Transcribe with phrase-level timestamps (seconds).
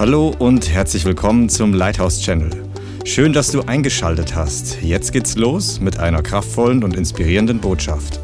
[0.00, 2.48] Hallo und herzlich willkommen zum Lighthouse Channel.
[3.04, 4.80] Schön, dass du eingeschaltet hast.
[4.80, 8.18] Jetzt geht's los mit einer kraftvollen und inspirierenden Botschaft.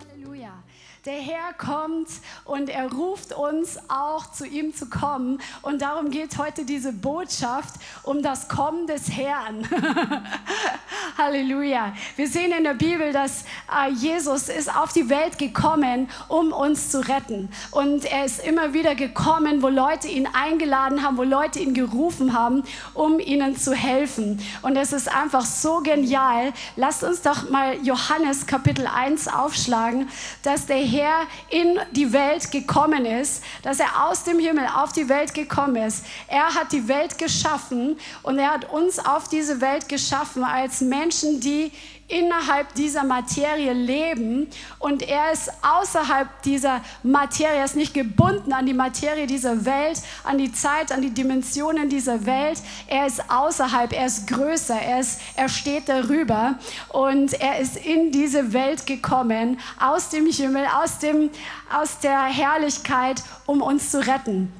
[0.00, 0.64] Halleluja.
[1.04, 2.08] Der Herr kommt
[2.46, 5.40] und er ruft uns auch zu ihm zu kommen.
[5.62, 9.68] Und darum geht heute diese Botschaft um das Kommen des Herrn.
[11.18, 11.94] Halleluja.
[12.16, 16.90] Wir sehen in der Bibel, dass äh, Jesus ist auf die Welt gekommen, um uns
[16.90, 17.48] zu retten.
[17.70, 22.32] Und er ist immer wieder gekommen, wo Leute ihn eingeladen haben, wo Leute ihn gerufen
[22.32, 22.64] haben,
[22.94, 24.42] um ihnen zu helfen.
[24.62, 26.52] Und es ist einfach so genial.
[26.76, 30.08] Lasst uns doch mal Johannes Kapitel 1 aufschlagen,
[30.42, 33.25] dass der Herr in die Welt gekommen ist,
[33.62, 36.04] dass er aus dem Himmel auf die Welt gekommen ist.
[36.28, 40.96] Er hat die Welt geschaffen und er hat uns auf diese Welt geschaffen als Menschen
[41.16, 41.72] Menschen, die
[42.08, 44.46] innerhalb dieser Materie leben
[44.78, 50.00] und er ist außerhalb dieser Materie, er ist nicht gebunden an die Materie dieser Welt,
[50.24, 52.60] an die Zeit, an die Dimensionen dieser Welt.
[52.86, 56.56] Er ist außerhalb, er ist größer, er, ist, er steht darüber
[56.88, 61.30] und er ist in diese Welt gekommen, aus dem Himmel, aus, dem,
[61.74, 64.52] aus der Herrlichkeit, um uns zu retten.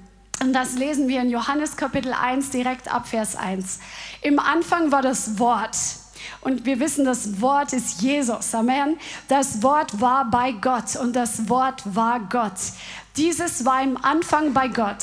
[0.43, 3.79] Und das lesen wir in Johannes Kapitel 1 direkt ab Vers 1.
[4.21, 5.77] Im Anfang war das Wort
[6.41, 8.55] und wir wissen, das Wort ist Jesus.
[8.55, 8.99] Amen.
[9.29, 12.59] Das Wort war bei Gott und das Wort war Gott.
[13.17, 15.03] Dieses war im Anfang bei Gott.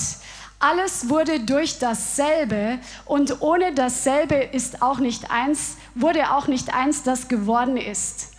[0.59, 7.03] Alles wurde durch dasselbe und ohne dasselbe ist auch nicht eins, wurde auch nicht eins,
[7.03, 8.32] das geworden ist.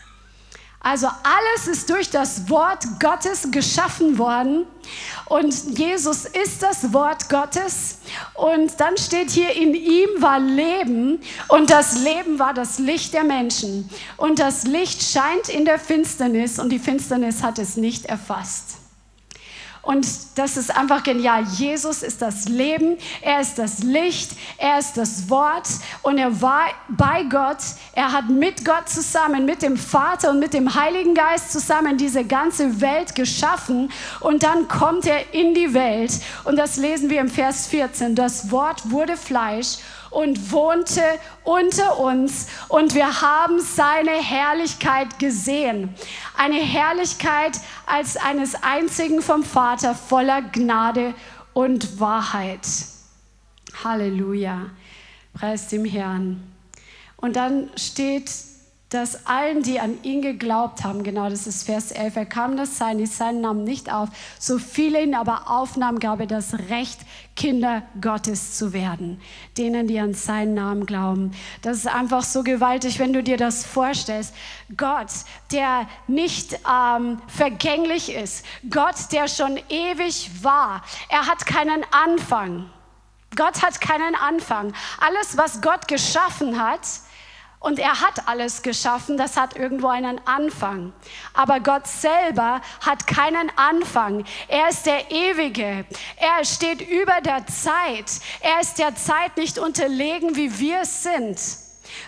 [0.84, 4.66] Also alles ist durch das Wort Gottes geschaffen worden.
[5.24, 8.00] Und Jesus ist das Wort Gottes.
[8.34, 11.22] Und dann steht hier, in ihm war Leben.
[11.48, 13.88] Und das Leben war das Licht der Menschen.
[14.18, 16.58] Und das Licht scheint in der Finsternis.
[16.58, 18.83] Und die Finsternis hat es nicht erfasst.
[19.84, 21.44] Und das ist einfach genial.
[21.44, 25.68] Jesus ist das Leben, er ist das Licht, er ist das Wort
[26.02, 27.58] und er war bei Gott.
[27.92, 32.24] Er hat mit Gott zusammen, mit dem Vater und mit dem Heiligen Geist zusammen diese
[32.24, 33.90] ganze Welt geschaffen.
[34.20, 36.12] Und dann kommt er in die Welt.
[36.44, 38.14] Und das lesen wir im Vers 14.
[38.14, 39.78] Das Wort wurde Fleisch
[40.14, 41.02] und wohnte
[41.42, 45.94] unter uns und wir haben seine Herrlichkeit gesehen.
[46.36, 51.14] Eine Herrlichkeit als eines einzigen vom Vater voller Gnade
[51.52, 52.66] und Wahrheit.
[53.82, 54.70] Halleluja.
[55.34, 56.40] Preis dem Herrn.
[57.16, 58.30] Und dann steht
[58.94, 62.78] dass allen, die an ihn geglaubt haben, genau das ist Vers 11, er kam das
[62.78, 67.00] Sein, die Seinen nahmen nicht auf, so viele ihn aber aufnahmen, gab er das Recht,
[67.34, 69.20] Kinder Gottes zu werden,
[69.58, 71.32] denen, die an seinen Namen glauben.
[71.62, 74.32] Das ist einfach so gewaltig, wenn du dir das vorstellst.
[74.76, 75.10] Gott,
[75.50, 82.70] der nicht ähm, vergänglich ist, Gott, der schon ewig war, er hat keinen Anfang.
[83.34, 84.72] Gott hat keinen Anfang.
[85.00, 86.82] Alles, was Gott geschaffen hat,
[87.64, 90.92] und er hat alles geschaffen, das hat irgendwo einen Anfang.
[91.32, 94.26] Aber Gott selber hat keinen Anfang.
[94.48, 95.86] Er ist der Ewige.
[96.16, 98.20] Er steht über der Zeit.
[98.40, 101.40] Er ist der Zeit nicht unterlegen, wie wir sind,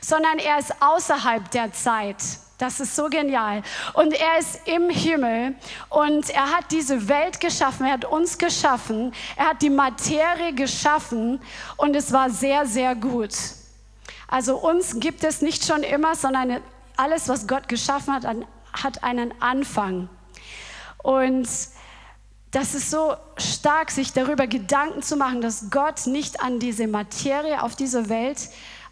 [0.02, 2.18] sondern er ist außerhalb der Zeit.
[2.58, 3.62] Das ist so genial.
[3.94, 5.54] Und er ist im Himmel
[5.88, 11.40] und er hat diese Welt geschaffen, er hat uns geschaffen, er hat die Materie geschaffen
[11.78, 13.32] und es war sehr, sehr gut.
[14.28, 16.60] Also uns gibt es nicht schon immer, sondern
[16.96, 18.24] alles, was Gott geschaffen hat,
[18.72, 20.08] hat einen Anfang.
[21.02, 21.48] Und
[22.50, 27.62] das ist so stark, sich darüber Gedanken zu machen, dass Gott nicht an diese Materie
[27.62, 28.48] auf dieser Welt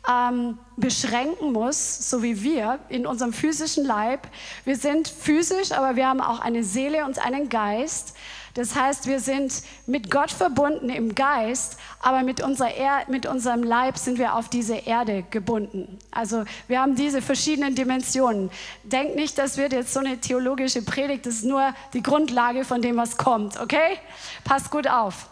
[0.08, 4.28] ähm, beschränken muss, so wie wir in unserem physischen Leib.
[4.64, 8.14] Wir sind physisch, aber wir haben auch eine Seele und einen Geist.
[8.54, 13.64] Das heißt, wir sind mit Gott verbunden im Geist, aber mit, unserer er mit unserem
[13.64, 15.98] Leib sind wir auf diese Erde gebunden.
[16.12, 18.50] Also wir haben diese verschiedenen Dimensionen.
[18.84, 22.80] Denkt nicht, das wird jetzt so eine theologische Predigt, das ist nur die Grundlage von
[22.80, 23.98] dem, was kommt, okay?
[24.44, 25.26] Passt gut auf.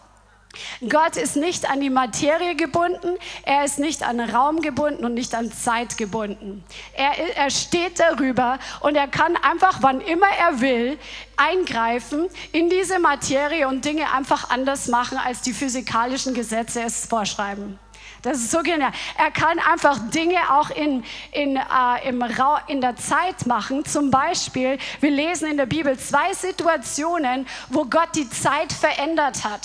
[0.88, 5.34] Gott ist nicht an die Materie gebunden, er ist nicht an Raum gebunden und nicht
[5.34, 6.64] an Zeit gebunden.
[6.94, 10.98] Er, er steht darüber und er kann einfach, wann immer er will,
[11.36, 17.78] eingreifen in diese Materie und Dinge einfach anders machen, als die physikalischen Gesetze es vorschreiben.
[18.22, 18.92] Das ist so genial.
[19.18, 22.24] Er kann einfach Dinge auch in, in, äh, im
[22.68, 23.84] in der Zeit machen.
[23.84, 29.62] Zum Beispiel, wir lesen in der Bibel zwei Situationen, wo Gott die Zeit verändert hat.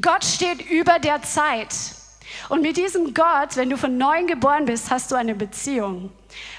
[0.00, 1.74] Gott steht über der Zeit.
[2.48, 6.12] Und mit diesem Gott, wenn du von neuem geboren bist, hast du eine Beziehung.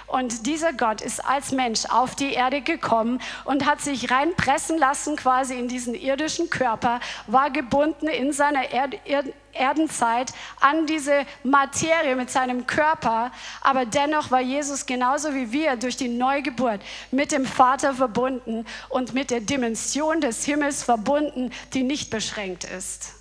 [0.07, 5.17] Und dieser Gott ist als Mensch auf die Erde gekommen und hat sich reinpressen lassen
[5.17, 12.15] quasi in diesen irdischen Körper, war gebunden in seiner Erd Erd Erdenzeit an diese Materie
[12.15, 13.31] mit seinem Körper.
[13.61, 19.15] Aber dennoch war Jesus genauso wie wir durch die Neugeburt mit dem Vater verbunden und
[19.15, 23.16] mit der Dimension des Himmels verbunden, die nicht beschränkt ist.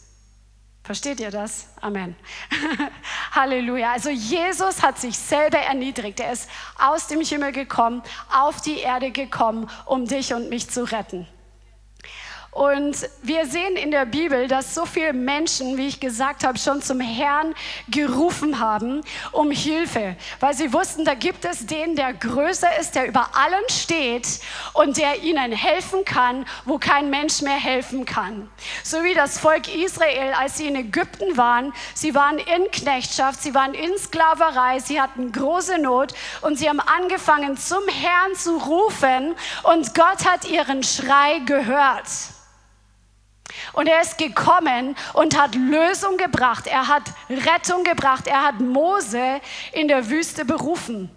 [0.86, 1.66] Versteht ihr das?
[1.80, 2.14] Amen.
[3.32, 3.90] Halleluja.
[3.90, 6.20] Also Jesus hat sich selber erniedrigt.
[6.20, 6.48] Er ist
[6.78, 11.26] aus dem Himmel gekommen, auf die Erde gekommen, um dich und mich zu retten.
[12.56, 16.80] Und wir sehen in der Bibel, dass so viele Menschen, wie ich gesagt habe, schon
[16.80, 17.54] zum Herrn
[17.90, 23.08] gerufen haben um Hilfe, weil sie wussten, da gibt es den, der größer ist, der
[23.08, 24.40] über allen steht
[24.72, 28.48] und der ihnen helfen kann, wo kein Mensch mehr helfen kann.
[28.82, 33.54] So wie das Volk Israel, als sie in Ägypten waren, sie waren in Knechtschaft, sie
[33.54, 39.34] waren in Sklaverei, sie hatten große Not und sie haben angefangen zum Herrn zu rufen
[39.64, 42.06] und Gott hat ihren Schrei gehört.
[43.72, 46.66] Und er ist gekommen und hat Lösung gebracht.
[46.66, 48.26] Er hat Rettung gebracht.
[48.26, 49.40] Er hat Mose
[49.72, 51.10] in der Wüste berufen.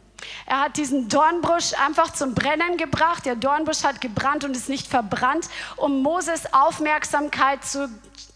[0.45, 3.25] Er hat diesen Dornbusch einfach zum Brennen gebracht.
[3.25, 5.47] Der Dornbusch hat gebrannt und ist nicht verbrannt,
[5.77, 7.89] um Moses Aufmerksamkeit zu,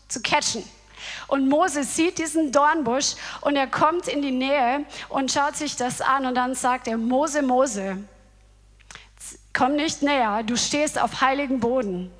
[0.07, 0.63] zu catchen.
[1.27, 6.00] Und Mose sieht diesen Dornbusch und er kommt in die Nähe und schaut sich das
[6.01, 7.97] an und dann sagt er, Mose, Mose,
[9.53, 12.11] komm nicht näher, du stehst auf heiligen Boden.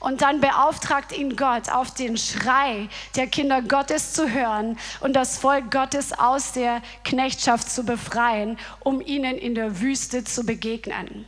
[0.00, 5.38] Und dann beauftragt ihn Gott, auf den Schrei der Kinder Gottes zu hören und das
[5.38, 11.24] Volk Gottes aus der Knechtschaft zu befreien, um ihnen in der Wüste zu begegnen.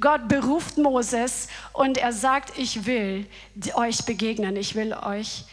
[0.00, 3.26] Gott beruft Moses und er sagt, ich will
[3.74, 5.44] euch begegnen, ich will euch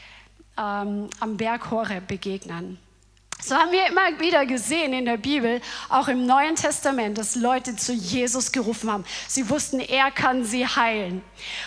[0.57, 2.77] ähm, am Berg Horeb begegnen.
[3.41, 7.73] So haben wir immer wieder gesehen in der Bibel, auch im Neuen Testament, dass Leute
[7.77, 9.05] zu Jesus gerufen haben.
[9.29, 11.21] Sie wussten, er kann sie heilen.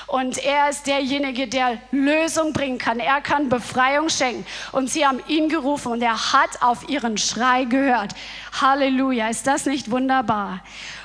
[0.07, 3.01] Und er ist derjenige, der Lösung bringen kann.
[3.01, 4.45] Er kann Befreiung schenken.
[4.73, 8.15] Und sie haben ihn gerufen und er hat auf ihren Schrei gehört.
[8.61, 10.63] Halleluja, ist das nicht wunderbar?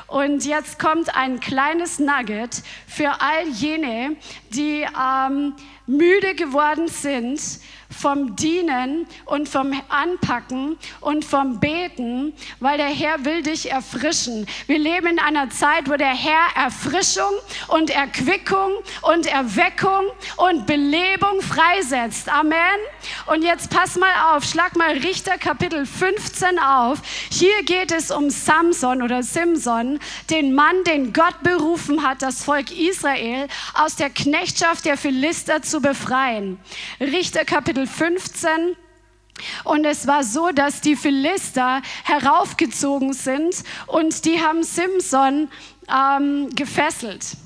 [0.08, 4.18] Und jetzt kommt ein kleines Nugget für all jene,
[4.50, 5.54] die ähm,
[5.86, 7.40] müde geworden sind
[7.90, 14.46] vom Dienen und vom Anpacken und vom Beten, weil der Herr will dich erfrischen.
[14.68, 17.32] Wir leben in einer Zeit, wo der Herr Erfrischung
[17.68, 20.06] und Erquickung und Erweckung
[20.38, 22.30] und Belebung freisetzt.
[22.30, 22.58] Amen.
[23.28, 27.00] Und jetzt pass mal auf, schlag mal Richter Kapitel 15 auf.
[27.32, 30.00] Hier geht es um Samson oder Simson,
[30.30, 35.82] den Mann, den Gott berufen hat, das Volk Israel aus der Knechtschaft der Philister zu
[35.82, 36.60] befreien.
[37.00, 38.76] Richter Kapitel 15.
[39.64, 45.50] Und es war so, dass die Philister heraufgezogen sind und die haben Simson
[45.88, 47.38] ähm, gefesselt.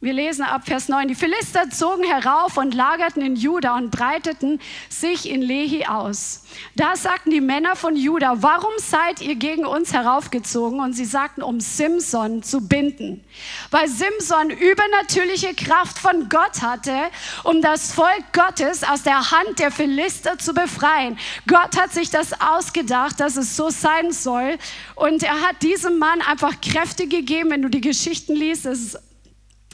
[0.00, 1.08] Wir lesen ab Vers 9.
[1.08, 6.44] Die Philister zogen herauf und lagerten in Juda und breiteten sich in Lehi aus.
[6.76, 10.78] Da sagten die Männer von Juda, warum seid ihr gegen uns heraufgezogen?
[10.78, 13.24] Und sie sagten, um Simson zu binden.
[13.72, 16.96] Weil Simson übernatürliche Kraft von Gott hatte,
[17.42, 21.18] um das Volk Gottes aus der Hand der Philister zu befreien.
[21.48, 24.58] Gott hat sich das ausgedacht, dass es so sein soll.
[24.94, 27.50] Und er hat diesem Mann einfach Kräfte gegeben.
[27.50, 28.96] Wenn du die Geschichten liest, ist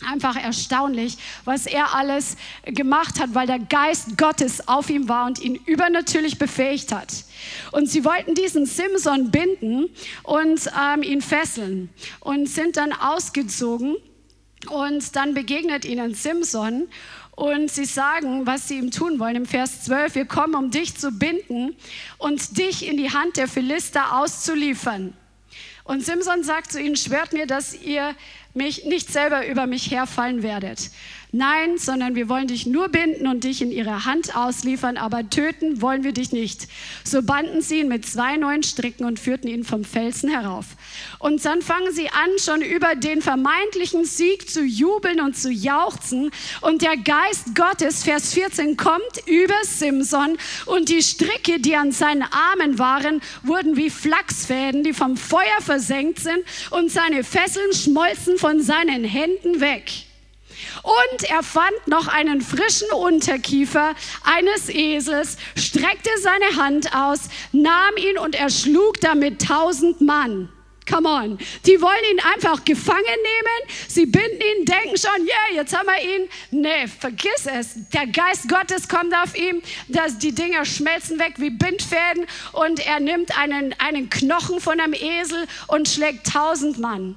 [0.05, 5.41] einfach erstaunlich, was er alles gemacht hat, weil der Geist Gottes auf ihm war und
[5.41, 7.25] ihn übernatürlich befähigt hat.
[7.73, 9.91] Und sie wollten diesen Simson binden
[10.23, 11.91] und ähm, ihn fesseln
[12.21, 13.97] und sind dann ausgezogen
[14.71, 16.89] und dann begegnet ihnen Simson
[17.37, 19.37] und sie sagen, was sie ihm tun wollen.
[19.37, 21.75] Im Vers 12, wir kommen, um dich zu binden
[22.19, 25.15] und dich in die Hand der Philister auszuliefern.
[25.85, 28.15] Und Simson sagt zu ihnen, schwört mir, dass ihr
[28.55, 30.91] mich nicht selber über mich herfallen werdet.
[31.37, 35.83] Nein, sondern wir wollen dich nur binden und dich in ihre Hand ausliefern, aber töten
[35.83, 36.69] wollen wir dich nicht.
[37.03, 40.65] So banden sie ihn mit zwei neuen Stricken und führten ihn vom Felsen herauf.
[41.19, 46.31] Und dann fangen sie an, schon über den vermeintlichen Sieg zu jubeln und zu jauchzen.
[46.61, 52.23] Und der Geist Gottes, Vers 14, kommt über Simson und die Stricke, die an seinen
[52.23, 58.63] Armen waren, wurden wie Flachsfäden, die vom Feuer versenkt sind und seine Fesseln schmolzen von
[58.63, 60.04] seinen Händen weg.
[60.83, 63.95] Und er fand noch einen frischen Unterkiefer
[64.25, 67.21] eines Esels, streckte seine Hand aus,
[67.53, 70.49] nahm ihn und erschlug damit tausend Mann.
[70.87, 71.39] Come on.
[71.65, 73.75] Die wollen ihn einfach gefangen nehmen.
[73.89, 76.29] Sie binden ihn, denken schon, yeah, jetzt haben wir ihn.
[76.51, 77.89] Nee, vergiss es.
[77.91, 79.63] Der Geist Gottes kommt auf ihn.
[79.89, 84.93] dass die Dinger schmelzen weg wie Bindfäden und er nimmt einen, einen Knochen von einem
[84.93, 87.17] Esel und schlägt tausend Mann.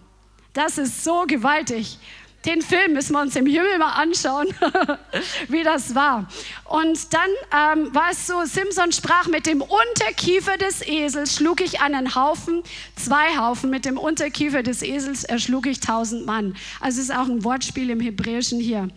[0.54, 1.98] Das ist so gewaltig.
[2.48, 4.48] Den Film müssen wir uns im Himmel mal anschauen,
[5.50, 6.30] wie das war.
[6.64, 11.82] Und dann ähm, war es so, Simson sprach, mit dem Unterkiefer des Esels schlug ich
[11.82, 12.64] einen Haufen,
[12.96, 16.56] zwei Haufen, mit dem Unterkiefer des Esels erschlug ich tausend Mann.
[16.80, 18.88] Also es ist auch ein Wortspiel im Hebräischen hier.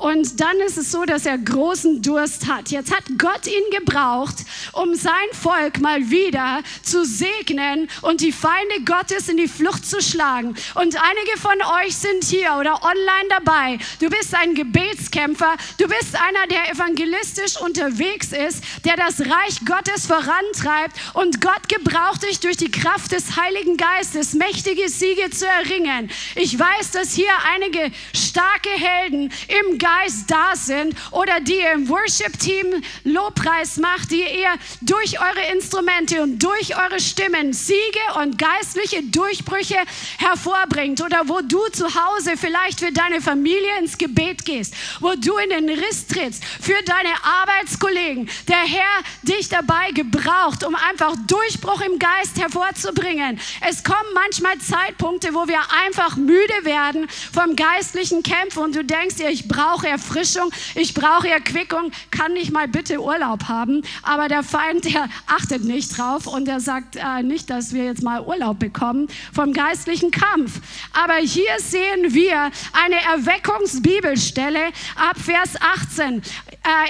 [0.00, 2.70] Und dann ist es so, dass er großen Durst hat.
[2.70, 4.36] Jetzt hat Gott ihn gebraucht,
[4.72, 10.00] um sein Volk mal wieder zu segnen und die Feinde Gottes in die Flucht zu
[10.00, 10.54] schlagen.
[10.74, 13.78] Und einige von euch sind hier oder online dabei.
[14.00, 15.54] Du bist ein Gebetskämpfer.
[15.76, 20.96] Du bist einer, der evangelistisch unterwegs ist, der das Reich Gottes vorantreibt.
[21.12, 26.10] Und Gott gebraucht dich durch die Kraft des Heiligen Geistes, mächtige Siege zu erringen.
[26.36, 31.72] Ich weiß, dass hier einige starke Helden im Geist Geist da sind oder die ihr
[31.72, 38.38] im Worship-Team Lobpreis macht, die ihr durch eure Instrumente und durch eure Stimmen Siege und
[38.38, 39.78] geistliche Durchbrüche
[40.18, 45.36] hervorbringt oder wo du zu Hause vielleicht für deine Familie ins Gebet gehst, wo du
[45.38, 48.28] in den Riss trittst für deine Arbeitskollegen.
[48.48, 53.40] Der Herr dich dabei gebraucht, um einfach Durchbruch im Geist hervorzubringen.
[53.68, 59.16] Es kommen manchmal Zeitpunkte, wo wir einfach müde werden vom geistlichen Kämpfen und du denkst
[59.16, 63.82] dir, ich brauche brauche Erfrischung, ich brauche Erquickung, kann ich mal bitte Urlaub haben?
[64.02, 68.02] Aber der Feind, der achtet nicht drauf und der sagt äh, nicht, dass wir jetzt
[68.02, 70.60] mal Urlaub bekommen vom geistlichen Kampf.
[70.92, 76.18] Aber hier sehen wir eine Erweckungsbibelstelle ab Vers 18.
[76.18, 76.22] Äh,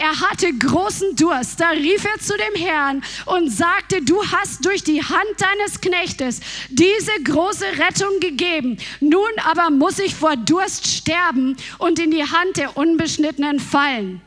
[0.03, 1.61] er hatte großen Durst.
[1.61, 6.41] Da rief er zu dem Herrn und sagte, du hast durch die Hand deines Knechtes
[6.71, 8.79] diese große Rettung gegeben.
[8.99, 14.23] Nun aber muss ich vor Durst sterben und in die Hand der unbeschnittenen fallen.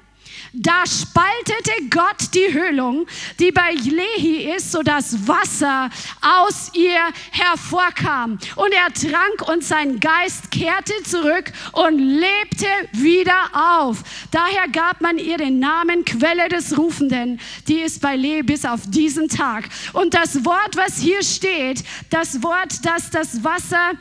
[0.56, 3.08] Da spaltete Gott die Höhlung,
[3.40, 5.90] die bei Lehi ist, sodass Wasser
[6.22, 7.00] aus ihr
[7.32, 8.38] hervorkam.
[8.56, 14.04] Und er trank und sein Geist kehrte zurück und lebte wieder auf.
[14.30, 17.40] Daher gab man ihr den Namen Quelle des Rufenden.
[17.68, 19.70] Die ist bei Lehi bis auf diesen Tag.
[19.94, 23.94] Und das Wort, was hier steht, das Wort, das das Wasser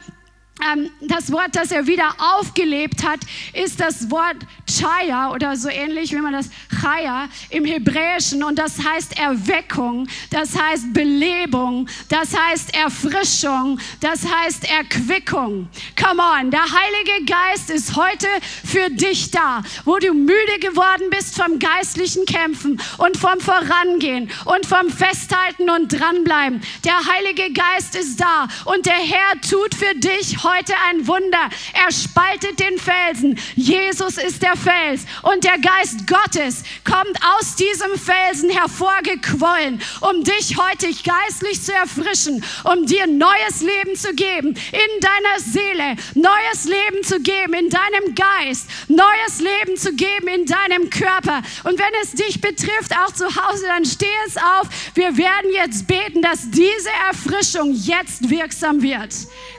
[1.00, 3.20] das Wort, das er wieder aufgelebt hat,
[3.52, 8.78] ist das Wort Chaya oder so ähnlich wie man das Chaya im Hebräischen und das
[8.82, 15.68] heißt Erweckung, das heißt Belebung, das heißt Erfrischung, das heißt Erquickung.
[16.00, 18.28] Come on, der Heilige Geist ist heute
[18.64, 24.64] für dich da, wo du müde geworden bist vom geistlichen Kämpfen und vom Vorangehen und
[24.66, 26.62] vom Festhalten und dranbleiben.
[26.84, 30.51] Der Heilige Geist ist da und der Herr tut für dich heute
[30.90, 31.48] ein Wunder.
[31.72, 33.38] Er spaltet den Felsen.
[33.54, 40.56] Jesus ist der Fels und der Geist Gottes kommt aus diesem Felsen hervorgequollen, um dich
[40.56, 47.02] heute geistlich zu erfrischen, um dir neues Leben zu geben in deiner Seele, neues Leben
[47.02, 51.42] zu geben in deinem Geist, neues Leben zu geben in deinem Körper.
[51.64, 54.68] Und wenn es dich betrifft, auch zu Hause, dann steh es auf.
[54.94, 59.14] Wir werden jetzt beten, dass diese Erfrischung jetzt wirksam wird.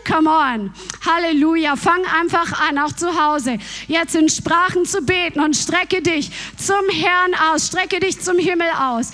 [0.05, 0.72] Come on.
[1.05, 1.75] Halleluja.
[1.75, 6.89] Fang einfach an, auch zu Hause, jetzt in Sprachen zu beten und strecke dich zum
[6.89, 9.11] Herrn aus, strecke dich zum Himmel aus.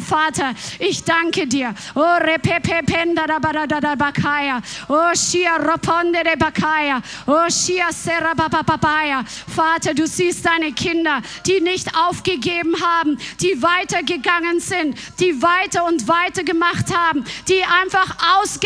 [0.00, 1.74] Vater, ich danke dir.
[1.94, 2.00] Oh,
[9.54, 16.08] Vater, du siehst deine Kinder, die nicht aufgegeben haben, die weitergegangen sind, die weiter und
[16.08, 18.60] weiter gemacht haben, die einfach aus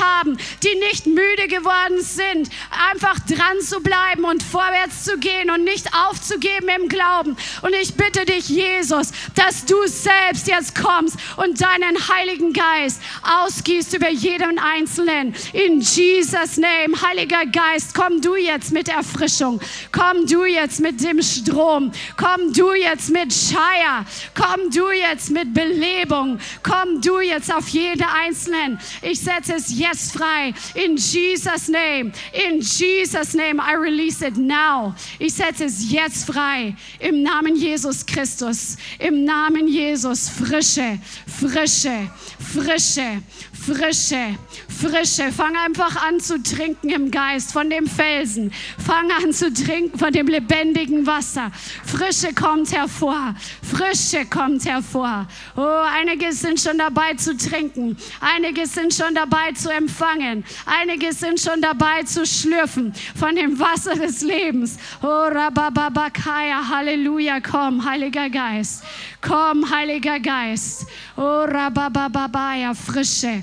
[0.00, 2.50] haben, die nicht müde geworden sind,
[2.90, 7.36] einfach dran zu bleiben und vorwärts zu gehen und nicht aufzugeben im Glauben.
[7.62, 13.94] Und ich bitte dich, Jesus, dass du selbst jetzt kommst und deinen Heiligen Geist ausgießt
[13.94, 15.34] über jeden Einzelnen.
[15.52, 19.60] In Jesus' Name, Heiliger Geist, komm du jetzt mit Erfrischung.
[19.92, 21.92] Komm du jetzt mit dem Strom.
[22.16, 24.04] Komm du jetzt mit Scheier.
[24.34, 26.38] Komm du jetzt mit Belebung.
[26.62, 28.78] Komm du jetzt auf jeden Einzelnen.
[29.00, 30.54] Ich ich setze es jetzt frei.
[30.74, 32.12] In Jesus' name.
[32.32, 33.60] In Jesus' name.
[33.60, 34.94] I release it now.
[35.18, 36.74] Ich setze es jetzt frei.
[37.00, 38.76] Im Namen Jesus Christus.
[38.98, 40.28] Im Namen Jesus.
[40.28, 43.22] Frische, frische, frische,
[43.66, 44.36] Frische,
[44.68, 45.32] Frische.
[45.32, 48.52] Fang einfach an zu trinken im Geist von dem Felsen.
[48.84, 51.50] Fang an zu trinken von dem lebendigen Wasser.
[51.84, 53.34] Frische kommt hervor.
[53.62, 55.26] Frische kommt hervor.
[55.56, 57.96] Oh, einige sind schon dabei zu trinken.
[58.20, 60.44] Einige sind schon dabei zu empfangen.
[60.66, 64.76] Einige sind schon dabei zu schlürfen von dem Wasser des Lebens.
[65.02, 68.84] Oh, Rabababakaya, Halleluja, komm, Heiliger Geist.
[69.22, 70.86] Komm, Heiliger Geist.
[71.16, 73.42] Oh, Rababababaya, Frische,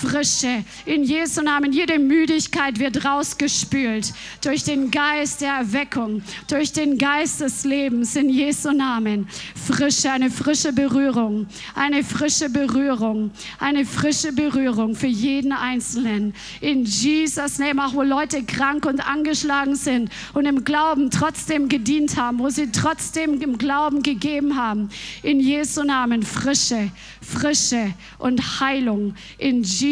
[0.00, 0.64] Frische.
[0.86, 4.12] In Jesu Namen, jede Müdigkeit wird rausgespült
[4.44, 8.14] durch den Geist der Erweckung, durch den Geist des Lebens.
[8.14, 9.26] In Jesu Namen.
[9.66, 16.32] Frische, eine frische Berührung, eine frische Berührung, eine frische Berührung für jeden Einzelnen.
[16.60, 22.16] In Jesus Name, auch wo Leute krank und angeschlagen sind und im Glauben trotzdem gedient
[22.16, 24.90] haben, wo sie trotzdem im Glauben gegeben haben.
[25.24, 26.90] In Jesu Namen Frische,
[27.20, 29.14] Frische und Heilung.
[29.38, 29.87] In Jesus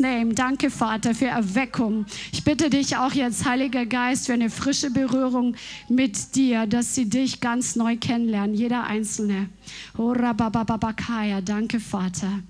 [0.00, 0.34] Name.
[0.34, 2.04] Danke, Vater, für Erweckung.
[2.32, 5.54] Ich bitte dich auch jetzt, Heiliger Geist, für eine frische Berührung
[5.88, 9.48] mit dir, dass sie dich ganz neu kennenlernen, jeder Einzelne.
[11.44, 12.40] Danke, Vater.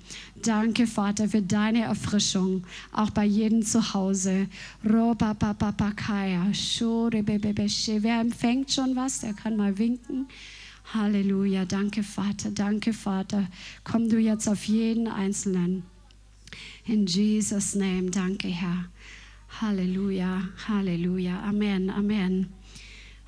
[0.43, 4.49] Danke, Vater, für deine Erfrischung, auch bei jedem zu Hause.
[8.03, 9.21] Wer empfängt schon was?
[9.21, 10.29] Der kann mal winken.
[10.95, 11.65] Halleluja.
[11.65, 12.51] Danke, Vater.
[12.51, 13.49] Danke, Vater.
[13.85, 15.83] Komm du jetzt auf jeden Einzelnen.
[16.89, 18.11] In Jesus' Name.
[18.13, 18.85] Danke, Herr.
[19.61, 20.49] Halleluja.
[20.69, 21.41] Halleluja.
[21.43, 21.91] Amen.
[21.91, 22.47] Amen.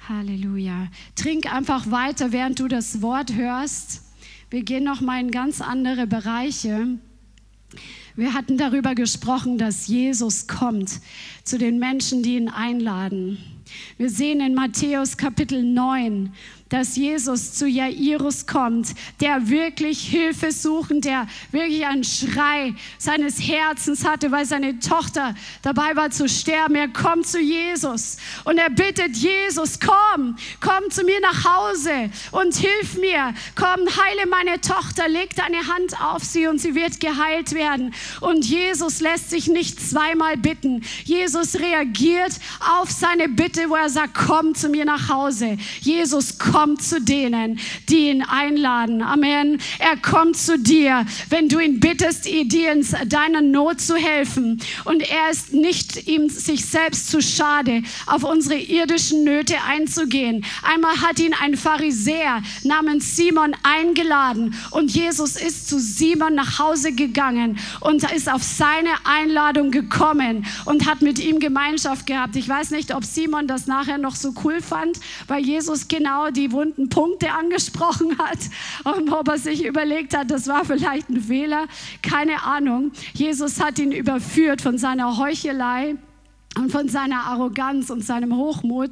[0.09, 0.89] Halleluja.
[1.17, 4.05] Trink einfach weiter, während du das Wort hörst.
[4.49, 6.99] Wir gehen noch mal in ganz andere Bereiche.
[8.15, 11.01] Wir hatten darüber gesprochen, dass Jesus kommt
[11.43, 13.39] zu den Menschen, die ihn einladen.
[13.97, 16.33] Wir sehen in Matthäus Kapitel 9,
[16.69, 18.89] dass Jesus zu Jairus kommt,
[19.21, 25.97] der wirklich Hilfe suchen, der wirklich einen Schrei seines Herzens hatte, weil seine Tochter dabei
[25.97, 26.75] war zu sterben.
[26.75, 32.55] Er kommt zu Jesus und er bittet Jesus, komm, komm zu mir nach Hause und
[32.55, 33.35] hilf mir.
[33.55, 37.95] Komm, heile meine Tochter, leg deine Hand auf sie und sie wird geheilt werden.
[38.21, 40.83] Und Jesus lässt sich nicht zweimal bitten.
[41.05, 42.33] Jesus reagiert
[42.79, 45.57] auf seine Bitte, wo er sagt, komm zu mir nach Hause.
[45.81, 49.01] Jesus, komm kommt zu denen, die ihn einladen.
[49.01, 49.59] Amen.
[49.79, 54.61] Er kommt zu dir, wenn du ihn bittest, dir in deiner Not zu helfen.
[54.85, 60.45] Und er ist nicht ihm sich selbst zu schade, auf unsere irdischen Nöte einzugehen.
[60.65, 66.91] Einmal hat ihn ein Pharisäer namens Simon eingeladen und Jesus ist zu Simon nach Hause
[66.91, 72.35] gegangen und ist auf seine Einladung gekommen und hat mit ihm Gemeinschaft gehabt.
[72.35, 76.48] Ich weiß nicht, ob Simon das nachher noch so cool fand, weil Jesus genau die
[76.53, 78.39] wunden Punkte angesprochen hat
[78.85, 81.67] und ob er sich überlegt hat, das war vielleicht ein Fehler,
[82.03, 82.93] keine Ahnung.
[83.15, 85.97] Jesus hat ihn überführt von seiner Heuchelei
[86.57, 88.91] und von seiner Arroganz und seinem Hochmut.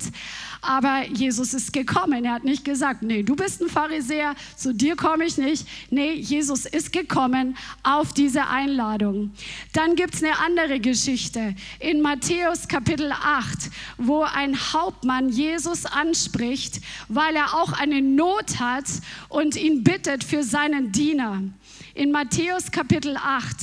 [0.63, 2.25] Aber Jesus ist gekommen.
[2.25, 5.67] Er hat nicht gesagt, nee, du bist ein Pharisäer, zu dir komme ich nicht.
[5.91, 9.33] Nee, Jesus ist gekommen auf diese Einladung.
[9.73, 16.81] Dann gibt es eine andere Geschichte in Matthäus Kapitel 8, wo ein Hauptmann Jesus anspricht,
[17.09, 18.87] weil er auch eine Not hat
[19.29, 21.43] und ihn bittet für seinen Diener.
[21.95, 23.57] In Matthäus Kapitel 8.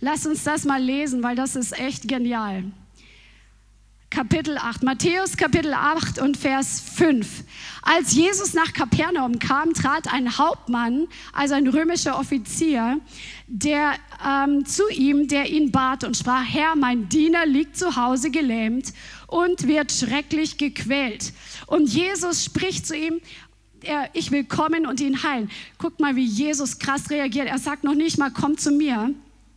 [0.00, 2.64] Lass uns das mal lesen, weil das ist echt genial.
[4.16, 7.44] Kapitel 8, Matthäus Kapitel 8 und Vers 5.
[7.82, 12.98] Als Jesus nach Kapernaum kam, trat ein Hauptmann, also ein römischer Offizier,
[13.46, 13.92] der
[14.26, 18.94] ähm, zu ihm, der ihn bat und sprach, Herr, mein Diener liegt zu Hause gelähmt
[19.26, 21.34] und wird schrecklich gequält.
[21.66, 23.20] Und Jesus spricht zu ihm,
[24.14, 25.50] ich will kommen und ihn heilen.
[25.76, 27.48] Guckt mal, wie Jesus krass reagiert.
[27.48, 29.12] Er sagt noch nicht mal, komm zu mir,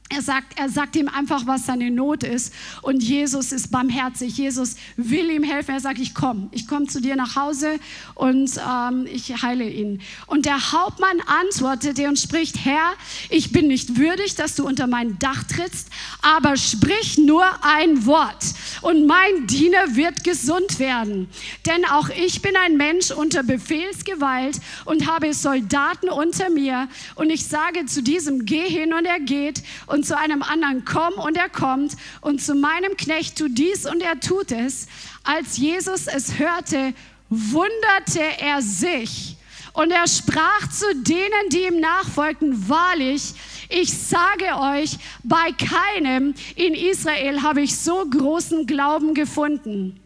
[0.10, 2.54] er sagt, er sagt ihm einfach, was seine Not ist.
[2.82, 4.36] Und Jesus ist barmherzig.
[4.38, 5.76] Jesus will ihm helfen.
[5.76, 6.50] Er sagt, ich komme.
[6.52, 7.80] Ich komme zu dir nach Hause
[8.15, 10.02] und ähm, ich heile ihn.
[10.26, 12.93] Und der Hauptmann antwortete und spricht, Herr,
[13.30, 15.89] ich bin nicht würdig, dass du unter mein Dach trittst,
[16.22, 18.43] aber sprich nur ein Wort
[18.82, 21.30] und mein Diener wird gesund werden.
[21.65, 26.88] Denn auch ich bin ein Mensch unter Befehlsgewalt und habe Soldaten unter mir.
[27.15, 29.62] Und ich sage zu diesem, geh hin und er geht.
[29.86, 33.85] Und und zu einem anderen, komm und er kommt und zu meinem Knecht, tu dies
[33.85, 34.88] und er tut es.
[35.25, 36.93] Als Jesus es hörte,
[37.29, 39.35] wunderte er sich
[39.73, 43.33] und er sprach zu denen, die ihm nachfolgten, wahrlich,
[43.67, 49.99] ich sage euch, bei keinem in Israel habe ich so großen Glauben gefunden.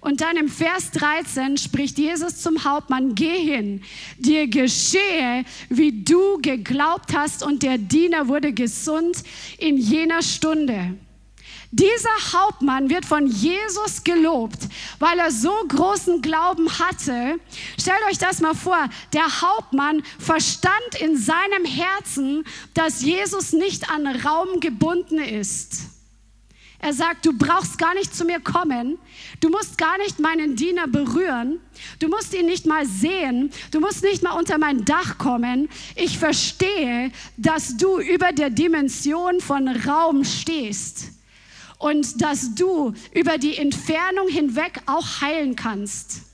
[0.00, 3.82] Und dann im Vers 13 spricht Jesus zum Hauptmann, geh hin,
[4.18, 9.22] dir geschehe, wie du geglaubt hast und der Diener wurde gesund
[9.58, 10.96] in jener Stunde.
[11.70, 14.58] Dieser Hauptmann wird von Jesus gelobt,
[15.00, 17.38] weil er so großen Glauben hatte.
[17.78, 24.06] Stellt euch das mal vor, der Hauptmann verstand in seinem Herzen, dass Jesus nicht an
[24.06, 25.97] Raum gebunden ist.
[26.80, 28.98] Er sagt, du brauchst gar nicht zu mir kommen,
[29.40, 31.58] du musst gar nicht meinen Diener berühren,
[31.98, 35.68] du musst ihn nicht mal sehen, du musst nicht mal unter mein Dach kommen.
[35.96, 41.06] Ich verstehe, dass du über der Dimension von Raum stehst
[41.78, 46.27] und dass du über die Entfernung hinweg auch heilen kannst.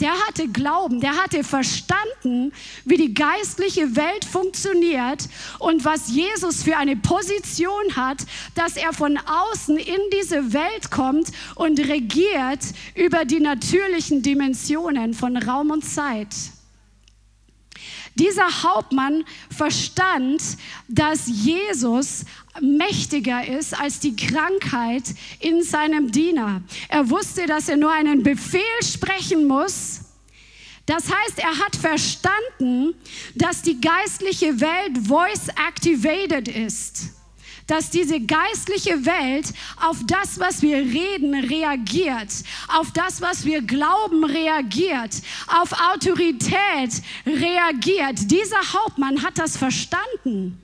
[0.00, 2.52] Der hatte Glauben, der hatte verstanden,
[2.84, 8.18] wie die geistliche Welt funktioniert und was Jesus für eine Position hat,
[8.54, 12.60] dass er von außen in diese Welt kommt und regiert
[12.94, 16.28] über die natürlichen Dimensionen von Raum und Zeit.
[18.16, 19.24] Dieser Hauptmann
[19.56, 20.42] verstand,
[20.88, 22.24] dass Jesus
[22.60, 25.04] mächtiger ist als die Krankheit
[25.38, 26.62] in seinem Diener.
[26.88, 30.00] Er wusste, dass er nur einen Befehl sprechen muss.
[30.86, 32.94] Das heißt, er hat verstanden,
[33.34, 37.19] dass die geistliche Welt voice activated ist
[37.70, 39.46] dass diese geistliche Welt
[39.80, 42.32] auf das, was wir reden, reagiert,
[42.66, 45.14] auf das, was wir glauben, reagiert,
[45.46, 48.30] auf Autorität reagiert.
[48.30, 50.60] Dieser Hauptmann hat das verstanden.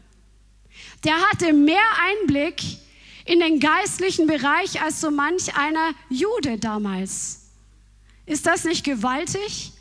[1.05, 1.79] Der hatte mehr
[2.23, 2.61] Einblick
[3.25, 7.53] in den geistlichen Bereich als so manch einer Jude damals.
[8.25, 9.73] Ist das nicht gewaltig?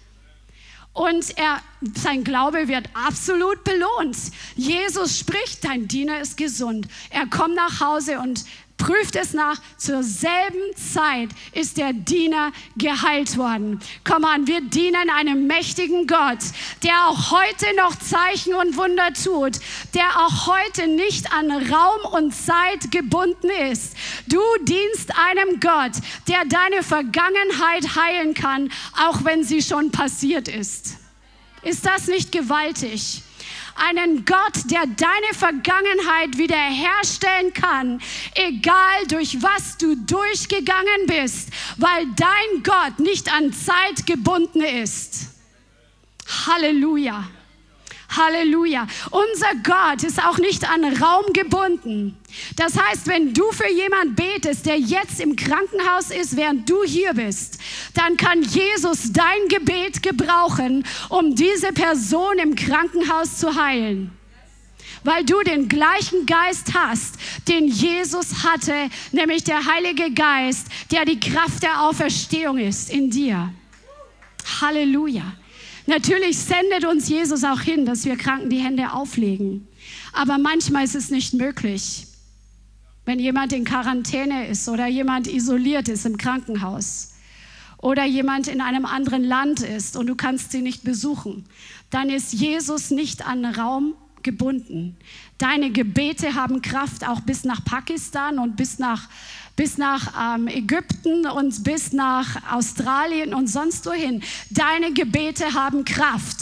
[0.95, 1.61] Und er,
[1.93, 4.15] sein Glaube wird absolut belohnt.
[4.55, 6.87] Jesus spricht, dein Diener ist gesund.
[7.09, 8.45] Er kommt nach Hause und
[8.77, 9.59] prüft es nach.
[9.77, 13.79] Zur selben Zeit ist der Diener geheilt worden.
[14.03, 16.39] Komm an, wir dienen einem mächtigen Gott,
[16.83, 19.59] der auch heute noch Zeichen und Wunder tut,
[19.93, 23.95] der auch heute nicht an Raum und Zeit gebunden ist.
[24.27, 25.93] Du dienst einem Gott,
[26.27, 28.71] der deine Vergangenheit heilen kann,
[29.07, 30.97] auch wenn sie schon passiert ist.
[31.63, 33.23] Ist das nicht gewaltig?
[33.75, 38.01] Einen Gott, der deine Vergangenheit wiederherstellen kann,
[38.33, 45.35] egal durch was du durchgegangen bist, weil dein Gott nicht an Zeit gebunden ist.
[46.47, 47.27] Halleluja.
[48.09, 48.87] Halleluja.
[49.11, 52.17] Unser Gott ist auch nicht an Raum gebunden.
[52.55, 57.13] Das heißt, wenn du für jemanden betest, der jetzt im Krankenhaus ist, während du hier
[57.13, 57.59] bist,
[57.93, 64.11] dann kann Jesus dein Gebet gebrauchen, um diese Person im Krankenhaus zu heilen
[65.05, 67.15] weil du den gleichen Geist hast,
[67.47, 73.53] den Jesus hatte, nämlich der Heilige Geist, der die Kraft der Auferstehung ist in dir.
[74.61, 75.33] Halleluja.
[75.87, 79.67] Natürlich sendet uns Jesus auch hin, dass wir Kranken die Hände auflegen.
[80.13, 82.07] Aber manchmal ist es nicht möglich.
[83.05, 87.13] Wenn jemand in Quarantäne ist oder jemand isoliert ist im Krankenhaus
[87.77, 91.45] oder jemand in einem anderen Land ist und du kannst sie nicht besuchen,
[91.91, 93.93] dann ist Jesus nicht an Raum
[94.23, 94.97] gebunden.
[95.37, 99.07] Deine Gebete haben Kraft auch bis nach Pakistan und bis nach
[99.55, 104.21] bis nach ähm, Ägypten und bis nach Australien und sonst wohin.
[104.49, 106.39] Deine Gebete haben Kraft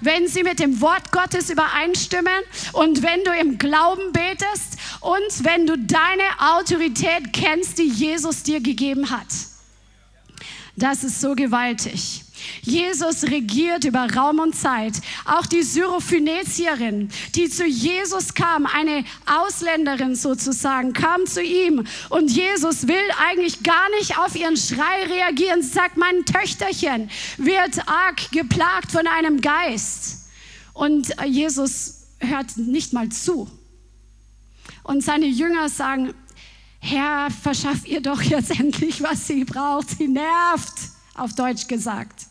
[0.00, 5.66] wenn sie mit dem Wort Gottes übereinstimmen und wenn du im Glauben betest und wenn
[5.66, 9.26] du deine Autorität kennst, die Jesus dir gegeben hat.
[10.76, 12.22] Das ist so gewaltig.
[12.62, 14.94] Jesus regiert über Raum und Zeit.
[15.24, 22.86] Auch die Syrophönizierin, die zu Jesus kam, eine Ausländerin sozusagen, kam zu ihm und Jesus
[22.86, 25.62] will eigentlich gar nicht auf ihren Schrei reagieren.
[25.62, 30.28] Sie sagt, mein Töchterchen wird arg geplagt von einem Geist.
[30.72, 33.50] Und Jesus hört nicht mal zu.
[34.82, 36.14] Und seine Jünger sagen,
[36.80, 39.90] Herr, verschaff ihr doch jetzt endlich, was sie braucht.
[39.90, 40.74] Sie nervt,
[41.14, 42.26] auf Deutsch gesagt.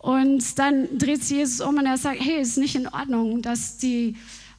[0.00, 3.42] Und dann dreht sich Jesus um und er sagt, hey, es ist nicht in Ordnung,
[3.42, 4.16] dass die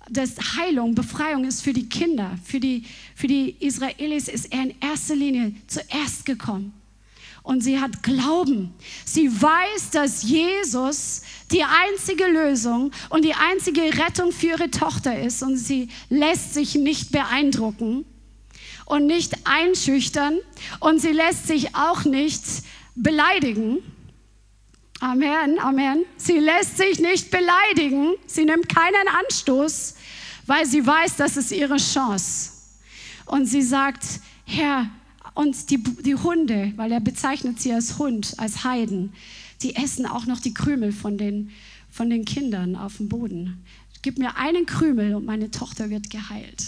[0.10, 4.76] dass Heilung, Befreiung ist für die Kinder, für die, für die Israelis ist er in
[4.82, 6.74] erster Linie zuerst gekommen.
[7.44, 8.74] Und sie hat Glauben.
[9.06, 15.42] Sie weiß, dass Jesus die einzige Lösung und die einzige Rettung für ihre Tochter ist.
[15.42, 18.06] Und sie lässt sich nicht beeindrucken
[18.86, 20.40] und nicht einschüchtern.
[20.82, 22.44] Und sie lässt sich auch nicht
[22.96, 23.78] beleidigen
[25.02, 26.06] Amen, Amen.
[26.16, 28.14] Sie lässt sich nicht beleidigen.
[28.28, 29.96] Sie nimmt keinen Anstoß,
[30.46, 32.52] weil sie weiß, das ist ihre Chance.
[33.26, 34.04] Und sie sagt,
[34.46, 34.92] Herr,
[35.34, 39.14] Und die, die Hunde, weil er bezeichnet sie als Hund, als Heiden,
[39.62, 41.50] die essen auch noch die Krümel von den,
[41.90, 43.66] von den Kindern auf dem Boden.
[44.04, 46.64] Gib mir einen Krümel und meine Tochter wird geheilt.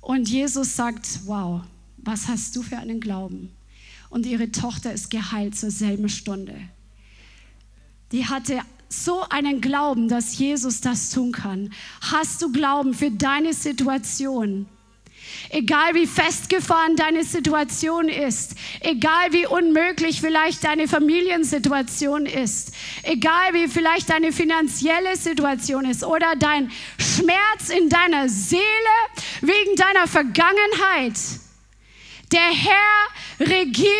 [0.00, 1.62] Und Jesus sagt, wow,
[1.96, 3.50] was hast du für einen Glauben?
[4.10, 6.54] Und ihre Tochter ist geheilt zur selben Stunde.
[8.12, 11.72] Die hatte so einen Glauben, dass Jesus das tun kann.
[12.00, 14.66] Hast du Glauben für deine Situation?
[15.50, 23.68] Egal wie festgefahren deine Situation ist, egal wie unmöglich vielleicht deine Familiensituation ist, egal wie
[23.68, 28.62] vielleicht deine finanzielle Situation ist oder dein Schmerz in deiner Seele
[29.40, 31.14] wegen deiner Vergangenheit.
[32.34, 33.94] Der Herr regiert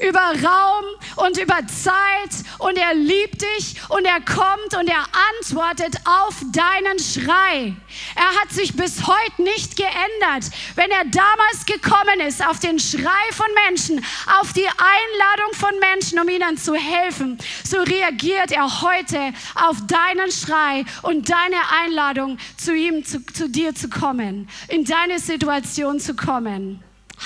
[0.00, 0.84] über Raum
[1.24, 5.04] und über Zeit und er liebt dich und er kommt und er
[5.38, 7.76] antwortet auf deinen Schrei.
[8.16, 10.50] Er hat sich bis heute nicht geändert.
[10.74, 14.04] Wenn er damals gekommen ist auf den Schrei von Menschen,
[14.40, 20.32] auf die Einladung von Menschen, um ihnen zu helfen, so reagiert er heute auf deinen
[20.32, 26.16] Schrei und deine Einladung, zu ihm, zu, zu dir zu kommen, in deine Situation zu
[26.16, 26.82] kommen.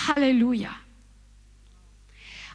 [0.06, 0.70] Halleluja.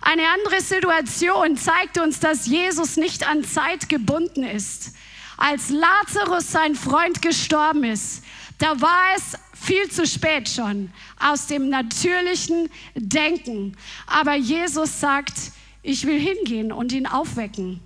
[0.02, 4.94] Eine andere Situation zeigt uns, dass Jesus nicht an Zeit gebunden ist.
[5.38, 8.24] Als Lazarus, sein Freund, gestorben ist,
[8.58, 13.76] da war es viel zu spät schon aus dem natürlichen Denken.
[14.08, 15.34] Aber Jesus sagt,
[15.82, 17.80] ich will hingehen und ihn aufwecken.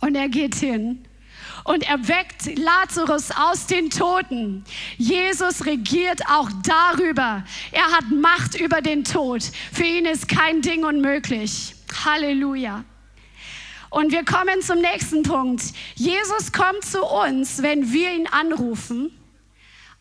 [0.00, 1.04] Und er geht hin
[1.64, 4.64] und er weckt Lazarus aus den Toten.
[4.98, 7.44] Jesus regiert auch darüber.
[7.70, 9.44] Er hat Macht über den Tod.
[9.72, 11.74] Für ihn ist kein Ding unmöglich.
[12.04, 12.84] Halleluja.
[13.90, 15.62] Und wir kommen zum nächsten Punkt.
[15.94, 19.12] Jesus kommt zu uns, wenn wir ihn anrufen,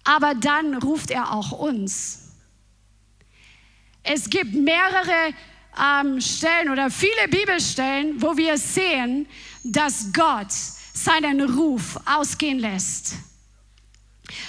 [0.04, 2.38] aber dann ruft er auch uns.
[4.04, 5.34] Es gibt mehrere
[5.80, 9.28] ähm, Stellen oder viele Bibelstellen, wo wir sehen,
[9.64, 10.48] dass Gott
[10.94, 13.16] seinen Ruf ausgehen lässt.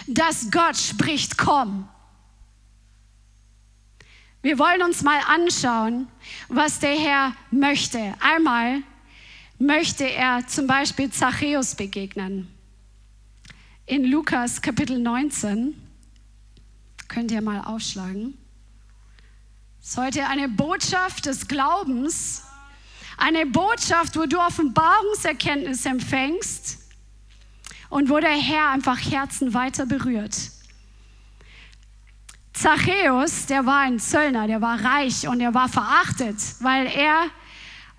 [0.07, 1.89] Dass Gott spricht, komm.
[4.43, 6.09] Wir wollen uns mal anschauen,
[6.49, 8.15] was der Herr möchte.
[8.21, 8.83] Einmal
[9.59, 12.49] möchte er zum Beispiel Zachäus begegnen.
[13.87, 15.75] In Lukas Kapitel 19
[17.09, 18.37] könnt ihr mal aufschlagen.
[19.81, 22.43] Es ist eine Botschaft des Glaubens
[23.23, 26.79] eine Botschaft, wo du Offenbarungserkenntnis empfängst
[27.89, 30.37] und wo der Herr einfach Herzen weiter berührt.
[32.53, 37.27] Zachäus, der war ein Zöllner, der war reich und er war verachtet, weil er,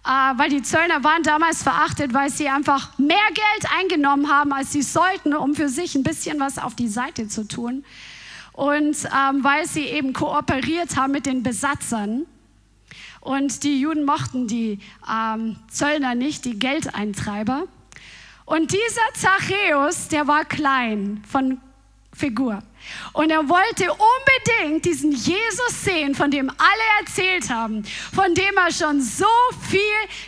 [0.06, 4.74] äh, weil die Zöllner waren damals verachtet, weil sie einfach mehr Geld eingenommen haben, als
[4.74, 7.86] sie sollten, um für sich ein bisschen was auf die Seite zu tun.
[8.52, 12.26] Und ähm, weil sie eben kooperiert haben mit den Besatzern.
[13.24, 17.64] Und die Juden mochten die ähm, Zöllner nicht, die Geldeintreiber.
[18.44, 21.62] Und dieser Zachäus, der war klein von
[22.14, 22.62] Figur.
[23.14, 28.74] Und er wollte unbedingt diesen Jesus sehen, von dem alle erzählt haben, von dem er
[28.74, 29.26] schon so
[29.70, 29.80] viel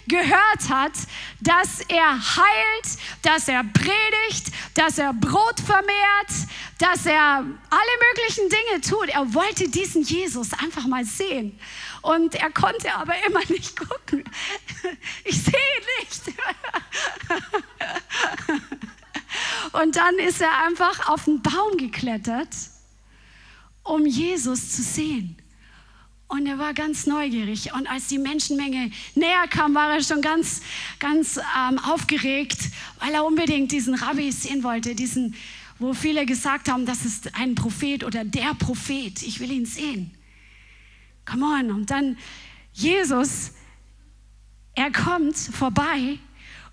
[0.08, 0.94] gehört hat,
[1.42, 6.32] dass er heilt, dass er predigt, dass er Brot vermehrt,
[6.78, 9.10] dass er alle möglichen Dinge tut.
[9.10, 11.60] Er wollte diesen Jesus einfach mal sehen.
[12.06, 14.24] Und er konnte aber immer nicht gucken.
[15.24, 15.54] Ich sehe
[16.00, 16.22] nicht.
[19.74, 22.56] Und dann ist er einfach auf den Baum geklettert,
[23.84, 25.36] um Jesus zu sehen.
[26.28, 27.74] Und er war ganz neugierig.
[27.74, 30.62] Und als die Menschenmenge näher kam, war er schon ganz,
[31.00, 32.60] ganz ähm, aufgeregt,
[33.00, 35.34] weil er unbedingt diesen Rabbi sehen wollte, diesen,
[35.80, 39.24] wo viele gesagt haben, das ist ein Prophet oder der Prophet.
[39.24, 40.15] Ich will ihn sehen.
[41.26, 41.72] Come on.
[41.72, 42.18] Und dann
[42.74, 43.52] Jesus,
[44.74, 46.20] er kommt vorbei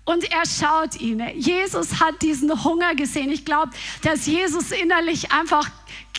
[0.05, 1.21] und er schaut ihn.
[1.35, 3.31] Jesus hat diesen Hunger gesehen.
[3.31, 5.69] Ich glaube, dass Jesus innerlich einfach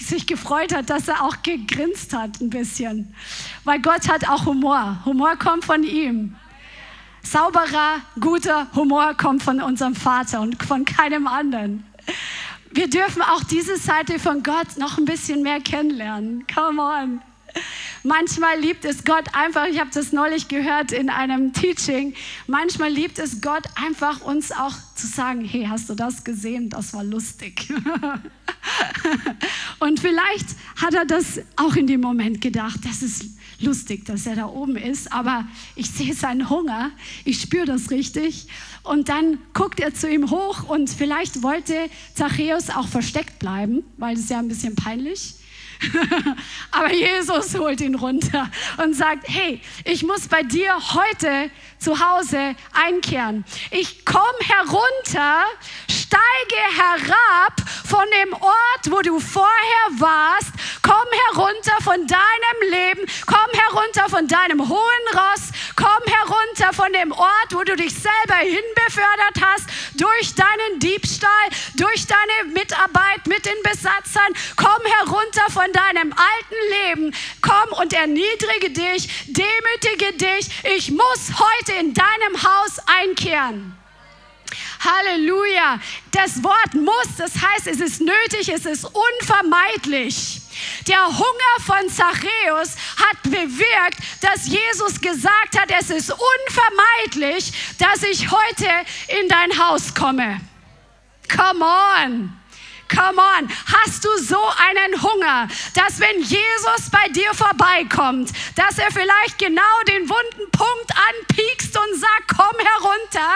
[0.00, 3.14] sich gefreut hat, dass er auch gegrinst hat ein bisschen.
[3.64, 5.02] Weil Gott hat auch Humor.
[5.04, 6.34] Humor kommt von ihm.
[7.22, 11.84] Sauberer, guter Humor kommt von unserem Vater und von keinem anderen.
[12.70, 16.46] Wir dürfen auch diese Seite von Gott noch ein bisschen mehr kennenlernen.
[16.52, 17.33] Come on.
[18.02, 22.14] Manchmal liebt es Gott einfach, ich habe das neulich gehört in einem Teaching,
[22.46, 26.68] manchmal liebt es Gott einfach uns auch zu sagen, hey, hast du das gesehen?
[26.68, 27.72] Das war lustig.
[29.78, 33.24] Und vielleicht hat er das auch in dem Moment gedacht, das ist
[33.60, 36.90] lustig, dass er da oben ist, aber ich sehe seinen Hunger,
[37.24, 38.48] ich spüre das richtig.
[38.82, 41.74] Und dann guckt er zu ihm hoch und vielleicht wollte
[42.14, 45.36] Zachäus auch versteckt bleiben, weil es ja ein bisschen peinlich
[46.70, 48.50] Aber Jesus holt ihn runter
[48.82, 53.44] und sagt, hey, ich muss bei dir heute zu Hause einkehren.
[53.70, 55.44] Ich komme herunter,
[56.14, 60.52] steige herab von dem Ort, wo du vorher warst.
[60.82, 67.10] Komm herunter von deinem Leben, komm herunter von deinem hohen Ross, komm herunter von dem
[67.12, 73.60] Ort, wo du dich selber hinbefördert hast, durch deinen Diebstahl, durch deine Mitarbeit mit den
[73.62, 74.32] Besatzern.
[74.56, 80.50] Komm herunter von deinem alten Leben, komm und erniedrige dich, demütige dich.
[80.76, 83.83] Ich muss heute in deinem Haus einkehren.
[84.84, 85.80] Halleluja.
[86.10, 90.40] Das Wort muss, das heißt, es ist nötig, es ist unvermeidlich.
[90.86, 98.30] Der Hunger von Zachäus hat bewirkt, dass Jesus gesagt hat, es ist unvermeidlich, dass ich
[98.30, 98.68] heute
[99.20, 100.40] in dein Haus komme.
[101.34, 102.40] Come on.
[102.94, 108.90] Come on, hast du so einen Hunger, dass wenn Jesus bei dir vorbeikommt, dass er
[108.92, 113.30] vielleicht genau den wunden Punkt anpiekst und sagt, komm herunter?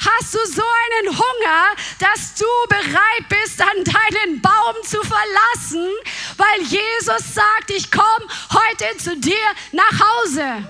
[0.00, 5.90] Hast du so einen Hunger, dass du bereit bist, an deinen Baum zu verlassen,
[6.38, 9.36] weil Jesus sagt, ich komme heute zu dir
[9.72, 10.64] nach Hause?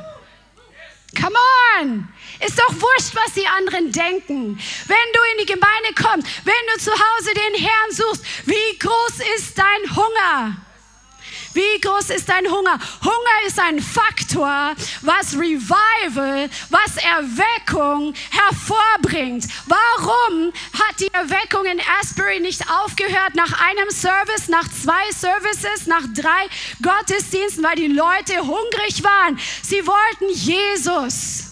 [1.16, 1.36] Come
[1.78, 2.08] on!
[2.44, 4.58] Ist doch wurscht, was die anderen denken.
[4.86, 9.20] Wenn du in die Gemeinde kommst, wenn du zu Hause den Herrn suchst, wie groß
[9.36, 10.56] ist dein Hunger?
[11.52, 12.78] Wie groß ist dein Hunger?
[13.02, 19.46] Hunger ist ein Faktor, was Revival, was Erweckung hervorbringt.
[19.66, 26.04] Warum hat die Erweckung in Asbury nicht aufgehört nach einem Service, nach zwei Services, nach
[26.14, 26.48] drei
[26.82, 29.38] Gottesdiensten, weil die Leute hungrig waren?
[29.62, 31.49] Sie wollten Jesus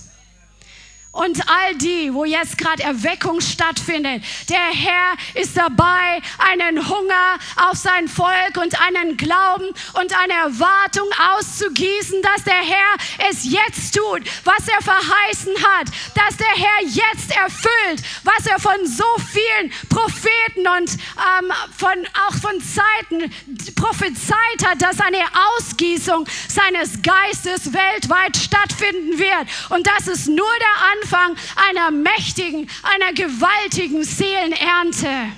[1.13, 4.23] und all die, wo jetzt gerade Erweckung stattfindet.
[4.49, 11.09] Der Herr ist dabei, einen Hunger auf sein Volk und einen Glauben und eine Erwartung
[11.37, 17.35] auszugießen, dass der Herr es jetzt tut, was er verheißen hat, dass der Herr jetzt
[17.35, 23.33] erfüllt, was er von so vielen Propheten und ähm, von, auch von Zeiten
[23.75, 25.25] prophezeit hat, dass eine
[25.57, 29.47] Ausgießung seines Geistes weltweit stattfinden wird.
[29.71, 35.33] Und das ist nur der Anfang Anfang einer mächtigen, einer gewaltigen Seelenernte.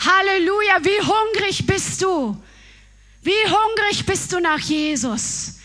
[0.00, 2.40] Halleluja, wie hungrig bist du?
[3.22, 5.58] Wie hungrig bist du nach Jesus?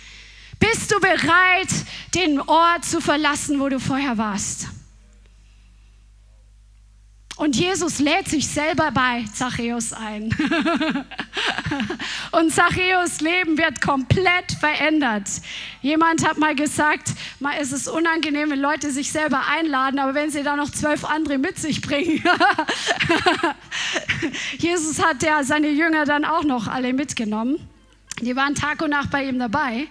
[0.60, 1.70] Bist du bereit,
[2.14, 4.68] den Ort zu verlassen, wo du vorher warst?
[7.38, 10.30] Und Jesus lädt sich selber bei Zachäus ein.
[12.32, 15.28] und Zachäus Leben wird komplett verändert.
[15.82, 17.10] Jemand hat mal gesagt,
[17.42, 21.04] mal ist es unangenehm, wenn Leute sich selber einladen, aber wenn sie da noch zwölf
[21.04, 22.24] andere mit sich bringen.
[24.58, 27.68] Jesus hat ja seine Jünger dann auch noch alle mitgenommen.
[28.22, 29.88] Die waren Tag und Nacht bei ihm dabei.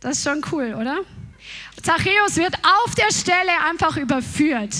[0.00, 0.98] Das ist schon cool, oder?
[1.80, 4.74] Zachäus wird auf der Stelle einfach überführt.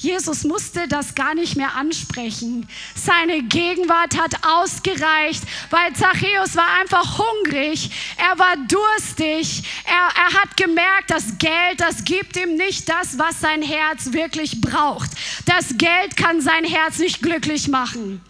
[0.00, 2.68] Jesus musste das gar nicht mehr ansprechen.
[2.94, 10.56] Seine Gegenwart hat ausgereicht, weil Zachäus war einfach hungrig, er war durstig, er, er hat
[10.56, 15.10] gemerkt, das Geld, das gibt ihm nicht das, was sein Herz wirklich braucht.
[15.46, 18.20] Das Geld kann sein Herz nicht glücklich machen.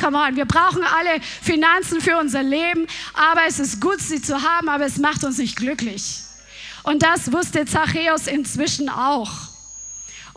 [0.00, 4.40] Come on, wir brauchen alle Finanzen für unser Leben, aber es ist gut, sie zu
[4.40, 6.20] haben, aber es macht uns nicht glücklich.
[6.84, 9.57] Und das wusste Zachäus inzwischen auch.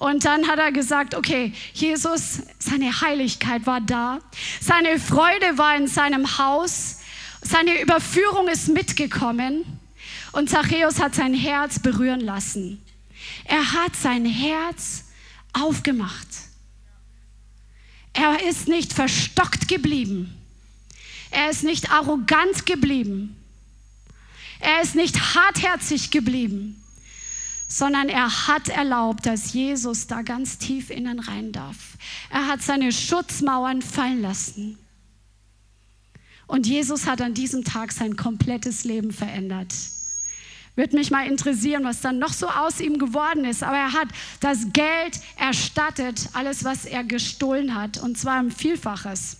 [0.02, 4.18] Und dann hat er gesagt, okay, Jesus, seine Heiligkeit war da,
[4.60, 7.02] seine Freude war in seinem Haus,
[7.44, 9.64] seine Überführung ist mitgekommen
[10.32, 12.82] und Zachäus hat sein Herz berühren lassen.
[13.46, 15.04] Er hat sein Herz
[15.54, 16.28] aufgemacht.
[18.14, 20.36] Er ist nicht verstockt geblieben.
[21.30, 23.36] Er ist nicht arrogant geblieben.
[24.62, 26.81] Er ist nicht hartherzig geblieben
[27.72, 31.78] sondern er hat erlaubt, dass Jesus da ganz tief innen rein darf.
[32.30, 34.78] Er hat seine Schutzmauern fallen lassen.
[36.48, 39.74] Und Jesus hat an diesem Tag sein komplettes Leben verändert.
[40.76, 43.64] Würde mich mal interessieren, was dann noch so aus ihm geworden ist.
[43.64, 44.10] Aber er hat
[44.42, 49.38] das Geld erstattet, alles, was er gestohlen hat, und zwar im Vielfaches.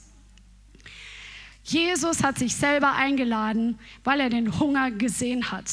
[1.66, 5.70] Jesus hat sich selber eingeladen, weil er den Hunger gesehen hat.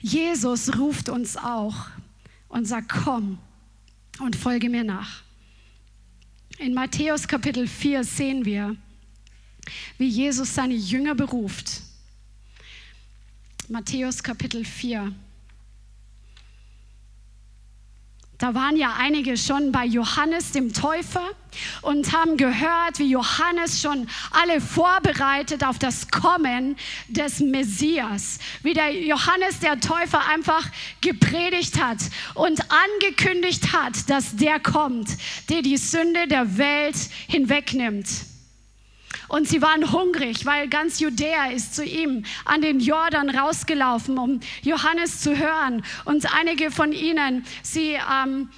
[0.00, 1.86] Jesus ruft uns auch
[2.48, 3.38] und sagt, komm
[4.20, 5.22] und folge mir nach.
[6.58, 8.76] In Matthäus Kapitel 4 sehen wir,
[9.98, 11.82] wie Jesus seine Jünger beruft.
[13.68, 15.12] Matthäus Kapitel 4.
[18.38, 21.24] Da waren ja einige schon bei Johannes dem Täufer
[21.80, 26.76] und haben gehört, wie Johannes schon alle vorbereitet auf das Kommen
[27.08, 28.38] des Messias.
[28.62, 30.68] Wie der Johannes der Täufer einfach
[31.00, 31.98] gepredigt hat
[32.34, 35.08] und angekündigt hat, dass der kommt,
[35.48, 36.96] der die Sünde der Welt
[37.28, 38.06] hinwegnimmt.
[39.28, 44.40] Und sie waren hungrig, weil ganz Judäa ist zu ihm an den Jordan rausgelaufen, um
[44.62, 45.82] Johannes zu hören.
[46.04, 48.48] Und einige von ihnen, sie ähm,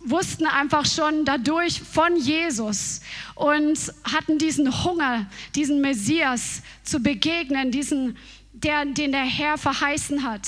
[0.00, 3.00] wussten einfach schon dadurch von Jesus
[3.34, 8.16] und hatten diesen Hunger, diesen Messias zu begegnen, diesen,
[8.52, 10.42] der, den der Herr verheißen hat.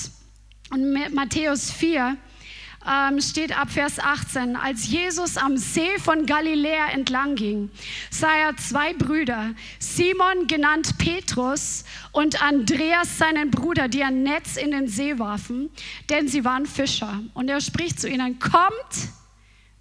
[0.70, 2.16] Und Matthäus 4,
[2.88, 7.70] ähm, steht ab Vers 18, als Jesus am See von Galiläa entlang ging,
[8.10, 14.70] sah er zwei Brüder, Simon genannt Petrus und Andreas seinen Bruder, die ein Netz in
[14.70, 15.70] den See warfen,
[16.10, 17.20] denn sie waren Fischer.
[17.34, 19.10] Und er spricht zu ihnen, kommt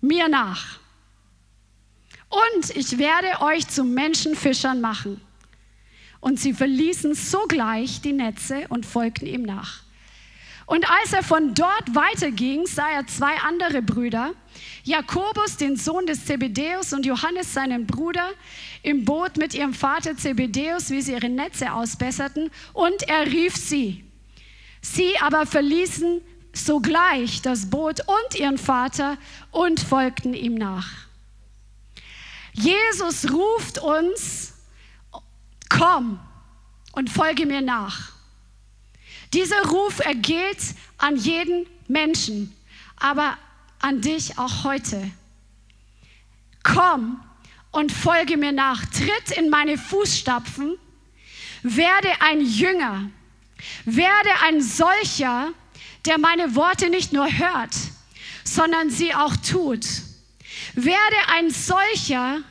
[0.02, 0.82] mir nach
[2.32, 5.22] und ich werde euch zu Menschenfischern machen.
[6.22, 9.84] Und sie verließen sogleich die Netze und folgten ihm nach.
[10.66, 14.34] Und als er von dort weiterging, sah er zwei andere Brüder,
[14.84, 18.30] Jakobus, den Sohn des Zebedäus, und Johannes, seinen Bruder,
[18.84, 24.04] im Boot mit ihrem Vater Zebedäus, wie sie ihre Netze ausbesserten, und er rief sie.
[24.82, 26.22] Sie aber verließen
[26.54, 29.18] sogleich das Boot und ihren Vater
[29.52, 30.90] und folgten ihm nach.
[32.54, 34.54] Jesus ruft uns,
[35.70, 36.20] komm
[36.94, 38.12] und folge mir nach.
[39.34, 40.58] Dieser Ruf ergeht
[40.98, 42.56] an jeden Menschen,
[42.98, 43.38] aber
[43.80, 45.10] an dich auch heute.
[46.64, 47.22] Komm
[47.72, 50.78] und folge mir nach, tritt in meine Fußstapfen,
[51.64, 53.10] werde ein Jünger,
[53.86, 55.54] werde ein solcher,
[56.06, 57.74] der meine Worte nicht nur hört,
[58.44, 59.86] sondern sie auch tut.
[60.74, 62.42] Werde ein solcher,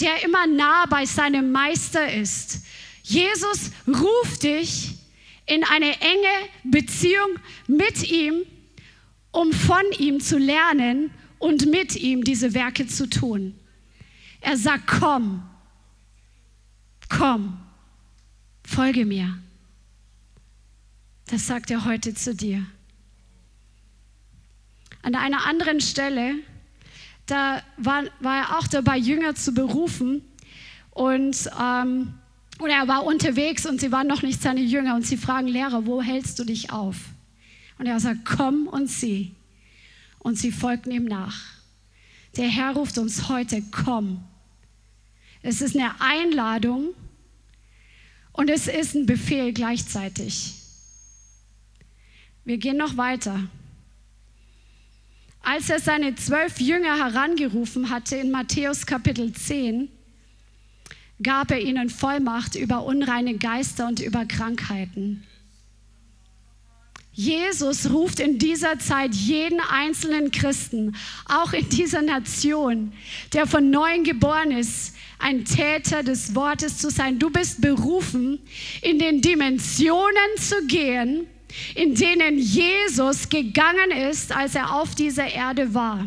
[0.00, 2.64] der immer nah bei seinem Meister ist.
[3.02, 4.95] Jesus ruft dich
[5.46, 8.42] in eine enge Beziehung mit ihm,
[9.30, 13.54] um von ihm zu lernen und mit ihm diese Werke zu tun.
[14.40, 15.48] Er sagt, komm,
[17.08, 17.58] komm,
[18.64, 19.38] folge mir.
[21.26, 22.64] Das sagt er heute zu dir.
[25.02, 26.36] An einer anderen Stelle,
[27.26, 30.22] da war, war er auch dabei, Jünger zu berufen.
[30.90, 32.14] Und ähm,
[32.58, 35.86] oder er war unterwegs und sie waren noch nicht seine Jünger und sie fragen Lehrer,
[35.86, 36.96] wo hältst du dich auf?
[37.78, 39.34] Und er sagt, komm und sieh.
[40.18, 41.38] Und sie folgten ihm nach.
[42.36, 44.24] Der Herr ruft uns heute, komm.
[45.42, 46.94] Es ist eine Einladung
[48.32, 50.54] und es ist ein Befehl gleichzeitig.
[52.44, 53.48] Wir gehen noch weiter.
[55.40, 59.88] Als er seine zwölf Jünger herangerufen hatte in Matthäus Kapitel 10,
[61.22, 65.24] gab er ihnen Vollmacht über unreine Geister und über Krankheiten.
[67.12, 70.94] Jesus ruft in dieser Zeit jeden einzelnen Christen,
[71.24, 72.92] auch in dieser Nation,
[73.32, 77.18] der von neuem geboren ist, ein Täter des Wortes zu sein.
[77.18, 78.38] Du bist berufen,
[78.82, 81.26] in den Dimensionen zu gehen,
[81.74, 86.06] in denen Jesus gegangen ist, als er auf dieser Erde war.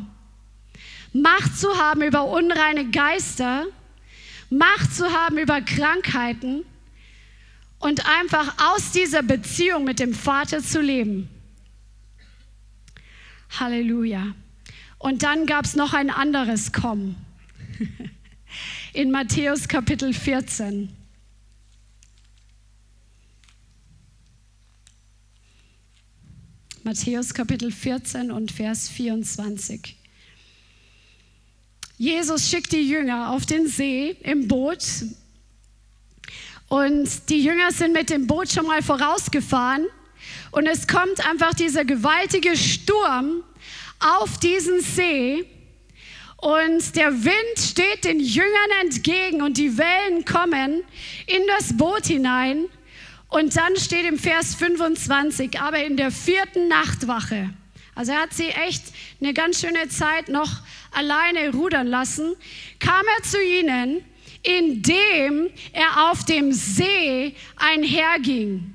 [1.12, 3.66] Macht zu haben über unreine Geister
[4.50, 6.64] Macht zu haben über Krankheiten
[7.80, 11.30] und einfach aus dieser Beziehung mit dem Vater zu leben.
[13.60, 14.34] Halleluja.
[14.97, 17.16] Und dann gab es noch ein anderes Kommen.
[18.93, 20.95] In Matthäus Kapitel 14.
[26.84, 29.99] Matthäus Kapitel 14 und Vers 24.
[32.00, 34.86] Jesus schickt die Jünger auf den See im Boot.
[36.70, 39.86] Und die Jünger sind mit dem Boot schon mal vorausgefahren.
[40.52, 43.43] Und es kommt einfach dieser gewaltige Sturm
[44.00, 45.43] auf diesen See.
[46.38, 50.84] Und der Wind steht den Jüngern entgegen und die Wellen kommen
[51.28, 52.68] in das Boot hinein.
[53.28, 57.50] Und dann steht im Vers 25, aber in der vierten Nachtwache,
[57.93, 58.84] also er hat sie echt
[59.20, 60.62] eine ganz schöne Zeit noch
[60.92, 62.36] alleine rudern lassen,
[62.80, 64.04] kam er zu ihnen,
[64.44, 68.74] indem er auf dem See einherging.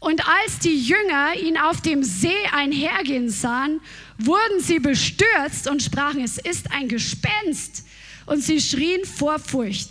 [0.00, 3.80] Und als die Jünger ihn auf dem See einhergehen sahen,
[4.18, 7.86] wurden sie bestürzt und sprachen, es ist ein Gespenst.
[8.26, 9.90] Und sie schrien vor Furcht.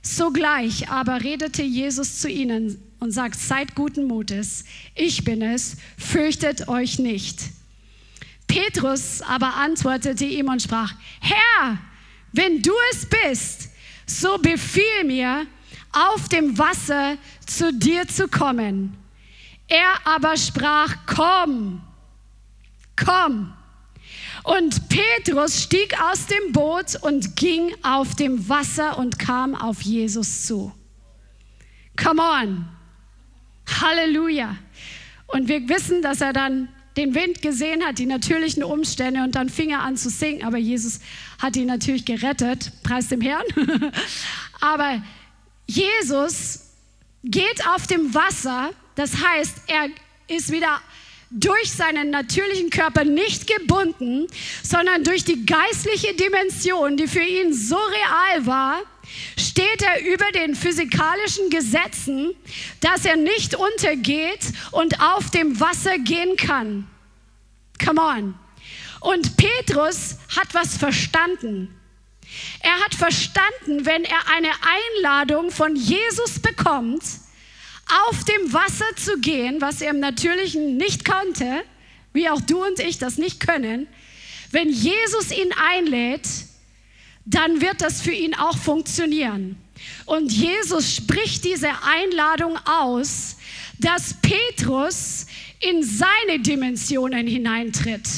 [0.00, 4.64] Sogleich aber redete Jesus zu ihnen und sagt, seid guten Mutes,
[4.94, 7.40] ich bin es, fürchtet euch nicht.
[8.46, 11.78] Petrus aber antwortete ihm und sprach, Herr,
[12.32, 13.70] wenn du es bist,
[14.06, 15.46] so befiehl mir,
[15.92, 17.16] auf dem Wasser
[17.46, 18.96] zu dir zu kommen.
[19.68, 21.82] Er aber sprach, komm,
[22.96, 23.52] komm.
[24.44, 30.46] Und Petrus stieg aus dem Boot und ging auf dem Wasser und kam auf Jesus
[30.46, 30.72] zu.
[31.96, 32.68] Come on.
[33.80, 34.56] Halleluja.
[35.26, 39.48] Und wir wissen, dass er dann den Wind gesehen hat, die natürlichen Umstände und dann
[39.48, 40.46] fing er an zu sinken.
[40.46, 41.00] Aber Jesus
[41.38, 43.44] hat ihn natürlich gerettet, preis dem Herrn.
[44.60, 45.02] Aber
[45.66, 46.60] Jesus
[47.22, 49.88] geht auf dem Wasser, das heißt, er
[50.28, 50.80] ist wieder
[51.30, 54.26] durch seinen natürlichen Körper nicht gebunden,
[54.62, 58.78] sondern durch die geistliche Dimension, die für ihn so real war,
[59.38, 62.34] steht er über den physikalischen Gesetzen,
[62.80, 66.86] dass er nicht untergeht und auf dem Wasser gehen kann.
[67.82, 68.34] Come on.
[69.00, 71.74] Und Petrus hat was verstanden.
[72.60, 74.50] Er hat verstanden, wenn er eine
[74.96, 77.04] Einladung von Jesus bekommt,
[78.08, 81.62] auf dem Wasser zu gehen, was er im Natürlichen nicht konnte,
[82.12, 83.86] wie auch du und ich das nicht können,
[84.50, 86.26] wenn Jesus ihn einlädt,
[87.26, 89.56] dann wird das für ihn auch funktionieren.
[90.06, 93.36] Und Jesus spricht diese Einladung aus,
[93.78, 95.26] dass Petrus
[95.60, 98.08] in seine Dimensionen hineintritt.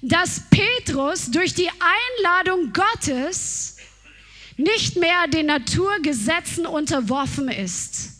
[0.00, 3.76] Dass Petrus durch die Einladung Gottes
[4.56, 8.12] nicht mehr den Naturgesetzen unterworfen ist,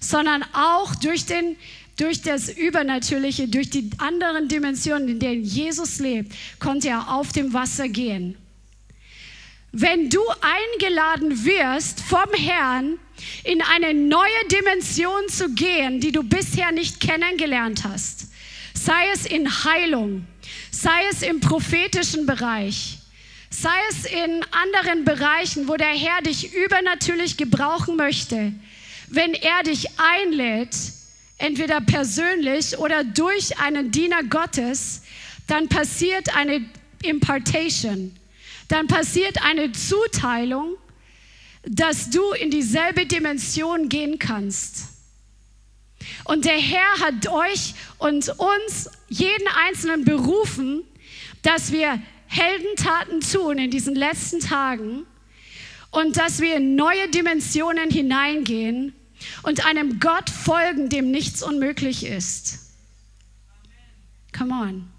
[0.00, 1.56] sondern auch durch, den,
[1.96, 7.52] durch das Übernatürliche, durch die anderen Dimensionen, in denen Jesus lebt, konnte er auf dem
[7.52, 8.36] Wasser gehen.
[9.72, 12.98] Wenn du eingeladen wirst vom Herrn,
[13.42, 18.26] in eine neue Dimension zu gehen, die du bisher nicht kennengelernt hast,
[18.74, 20.26] sei es in Heilung,
[20.70, 22.98] sei es im prophetischen Bereich,
[23.48, 28.52] sei es in anderen Bereichen, wo der Herr dich übernatürlich gebrauchen möchte,
[29.08, 30.76] wenn er dich einlädt,
[31.38, 35.02] entweder persönlich oder durch einen Diener Gottes,
[35.46, 36.62] dann passiert eine
[37.02, 38.14] Impartation
[38.72, 40.76] dann passiert eine Zuteilung,
[41.62, 44.88] dass du in dieselbe Dimension gehen kannst.
[46.24, 50.84] Und der Herr hat euch und uns, jeden Einzelnen berufen,
[51.42, 55.04] dass wir Heldentaten tun in diesen letzten Tagen
[55.90, 58.94] und dass wir in neue Dimensionen hineingehen
[59.42, 62.58] und einem Gott folgen, dem nichts unmöglich ist.
[64.36, 64.91] Come on.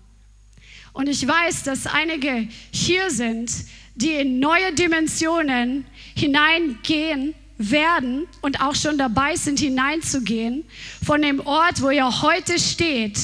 [0.93, 3.51] Und ich weiß, dass einige hier sind,
[3.95, 5.85] die in neue Dimensionen
[6.15, 10.63] hineingehen werden und auch schon dabei sind, hineinzugehen
[11.03, 13.19] von dem Ort, wo ihr heute steht,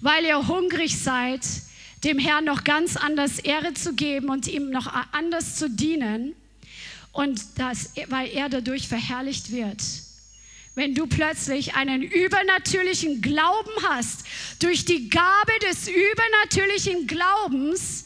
[0.00, 1.40] weil ihr hungrig seid,
[2.04, 6.34] dem Herrn noch ganz anders Ehre zu geben und ihm noch anders zu dienen
[7.12, 9.80] und das, weil er dadurch verherrlicht wird
[10.74, 14.24] wenn du plötzlich einen übernatürlichen Glauben hast,
[14.58, 18.04] durch die Gabe des übernatürlichen Glaubens,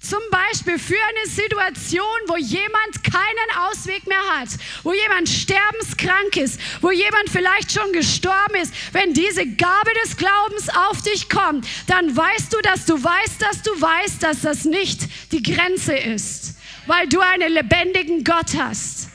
[0.00, 4.48] zum Beispiel für eine Situation, wo jemand keinen Ausweg mehr hat,
[4.84, 8.72] wo jemand sterbenskrank ist, wo jemand vielleicht schon gestorben ist.
[8.92, 13.62] Wenn diese Gabe des Glaubens auf dich kommt, dann weißt du, dass du weißt, dass
[13.62, 15.00] du weißt, dass das nicht
[15.32, 16.54] die Grenze ist,
[16.86, 19.08] weil du einen lebendigen Gott hast.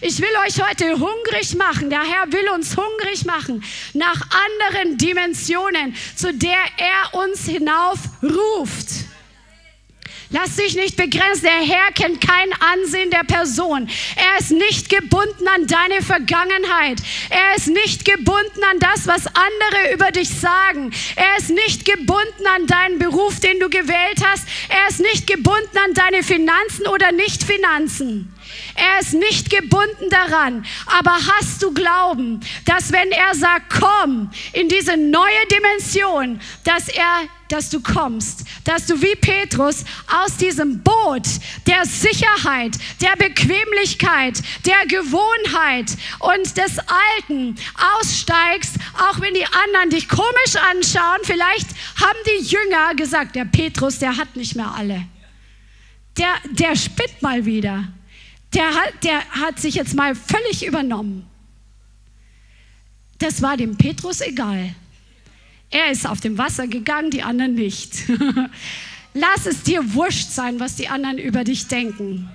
[0.00, 1.90] Ich will euch heute hungrig machen.
[1.90, 9.08] Der Herr will uns hungrig machen nach anderen Dimensionen, zu der er uns hinauf ruft.
[10.30, 11.44] Lass dich nicht begrenzen.
[11.44, 13.88] Der Herr kennt kein Ansehen der Person.
[14.14, 16.98] Er ist nicht gebunden an deine Vergangenheit.
[17.30, 20.92] Er ist nicht gebunden an das, was andere über dich sagen.
[21.16, 24.46] Er ist nicht gebunden an deinen Beruf, den du gewählt hast.
[24.68, 28.34] Er ist nicht gebunden an deine Finanzen oder Nicht-Finanzen.
[28.78, 30.64] Er ist nicht gebunden daran.
[30.86, 37.28] Aber hast du Glauben, dass wenn er sagt, komm in diese neue Dimension, dass er
[37.48, 39.84] dass du kommst, dass du wie Petrus
[40.22, 41.26] aus diesem Boot
[41.66, 47.56] der Sicherheit, der Bequemlichkeit, der Gewohnheit und des Alten
[47.96, 51.20] aussteigst, auch wenn die anderen dich komisch anschauen.
[51.22, 51.68] Vielleicht
[51.98, 55.06] haben die Jünger gesagt, der Petrus, der hat nicht mehr alle.
[56.18, 57.84] Der, der spinnt mal wieder
[58.58, 61.26] der hat, der hat sich jetzt mal völlig übernommen.
[63.18, 64.74] Das war dem Petrus egal.
[65.70, 67.92] Er ist auf dem Wasser gegangen, die anderen nicht.
[69.14, 72.28] Lass es dir wurscht sein, was die anderen über dich denken.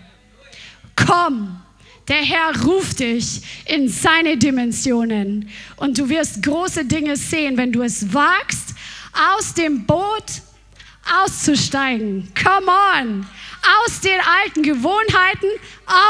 [0.95, 1.61] Komm,
[2.07, 7.81] der Herr ruft dich in seine Dimensionen und du wirst große Dinge sehen, wenn du
[7.81, 8.75] es wagst,
[9.35, 10.41] aus dem Boot
[11.23, 12.31] auszusteigen.
[12.41, 13.25] Come on!
[13.85, 15.47] Aus den alten Gewohnheiten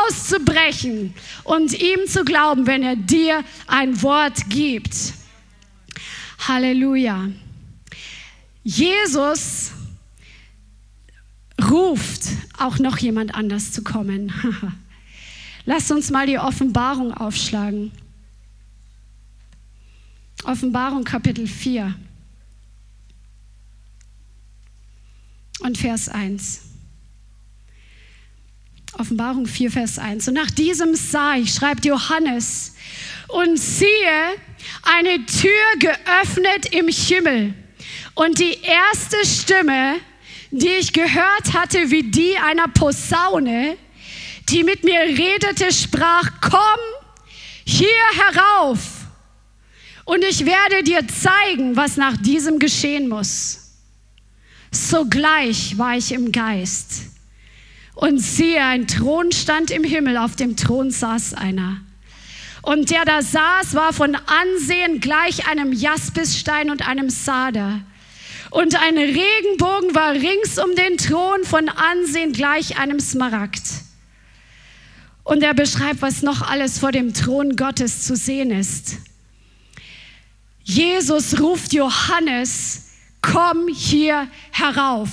[0.07, 5.13] auszubrechen und ihm zu glauben, wenn er dir ein Wort gibt.
[6.47, 7.29] Halleluja.
[8.63, 9.71] Jesus
[11.69, 12.23] ruft
[12.57, 14.33] auch noch jemand anders zu kommen.
[15.65, 17.91] Lasst uns mal die Offenbarung aufschlagen.
[20.43, 21.95] Offenbarung Kapitel 4
[25.61, 26.72] und Vers 1.
[28.97, 30.27] Offenbarung 4, Vers 1.
[30.27, 32.75] Und nach diesem sah ich, schreibt Johannes,
[33.27, 34.35] und siehe,
[34.83, 37.53] eine Tür geöffnet im Himmel.
[38.13, 39.95] Und die erste Stimme,
[40.51, 43.75] die ich gehört hatte, wie die einer Posaune,
[44.49, 46.79] die mit mir redete, sprach, komm
[47.65, 47.87] hier
[48.17, 48.79] herauf
[50.05, 53.71] und ich werde dir zeigen, was nach diesem geschehen muss.
[54.71, 57.12] Sogleich war ich im Geist
[57.95, 61.81] und siehe, ein Thron stand im Himmel, auf dem Thron saß einer.
[62.61, 67.81] Und der da saß, war von Ansehen gleich einem Jaspisstein und einem Sader.
[68.51, 73.63] Und ein Regenbogen war rings um den Thron von Ansehen gleich einem Smaragd.
[75.23, 78.97] Und er beschreibt, was noch alles vor dem Thron Gottes zu sehen ist.
[80.63, 82.91] Jesus ruft Johannes,
[83.21, 85.09] komm hier herauf.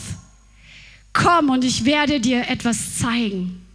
[1.13, 3.67] Komm und ich werde dir etwas zeigen.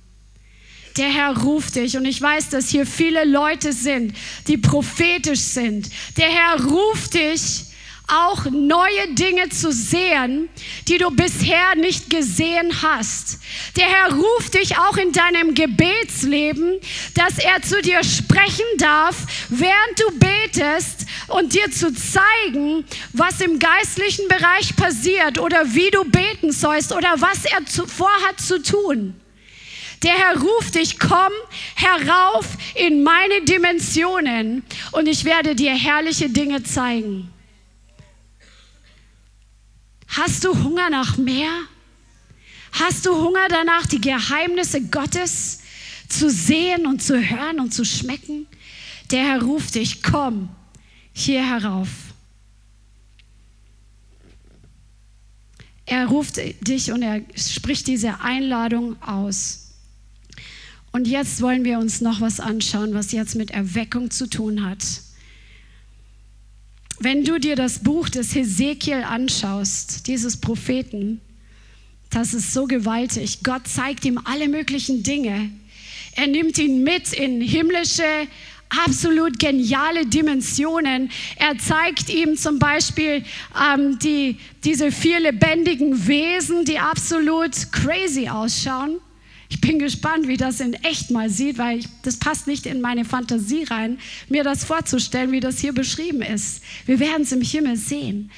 [0.98, 4.16] Der Herr ruft dich und ich weiß, dass hier viele Leute sind,
[4.48, 5.90] die prophetisch sind.
[6.16, 7.66] Der Herr ruft dich
[8.08, 10.50] auch neue Dinge zu sehen,
[10.88, 13.40] die du bisher nicht gesehen hast.
[13.76, 16.80] Der Herr ruft dich auch in deinem Gebetsleben,
[17.14, 19.16] dass er zu dir sprechen darf,
[19.50, 26.04] während du betest und dir zu zeigen, was im geistlichen Bereich passiert oder wie du
[26.04, 29.20] beten sollst oder was er vorhat zu tun.
[30.04, 31.32] Der Herr ruft dich, komm
[31.76, 32.46] herauf
[32.76, 37.32] in meine Dimensionen und ich werde dir herrliche Dinge zeigen.
[40.18, 41.52] Hast du Hunger nach mehr?
[42.72, 45.60] Hast du Hunger danach, die Geheimnisse Gottes
[46.08, 48.48] zu sehen und zu hören und zu schmecken?
[49.12, 50.50] Der Herr ruft dich, komm
[51.12, 51.90] hier herauf.
[55.86, 59.72] Er ruft dich und er spricht diese Einladung aus.
[60.92, 64.80] Und jetzt wollen wir uns noch was anschauen, was jetzt mit Erweckung zu tun hat.
[67.00, 71.20] Wenn du dir das Buch des Hesekiel anschaust, dieses Propheten,
[72.10, 73.40] das ist so gewaltig.
[73.44, 75.50] Gott zeigt ihm alle möglichen Dinge.
[76.16, 78.28] Er nimmt ihn mit in himmlische,
[78.70, 81.12] absolut geniale Dimensionen.
[81.36, 83.24] Er zeigt ihm zum Beispiel
[83.62, 89.00] ähm, die, diese vier lebendigen Wesen, die absolut crazy ausschauen.
[89.48, 92.82] Ich bin gespannt, wie das in echt mal sieht, weil ich, das passt nicht in
[92.82, 96.64] meine Fantasie rein, mir das vorzustellen, wie das hier beschrieben ist.
[96.86, 98.32] Wir werden es im Himmel sehen.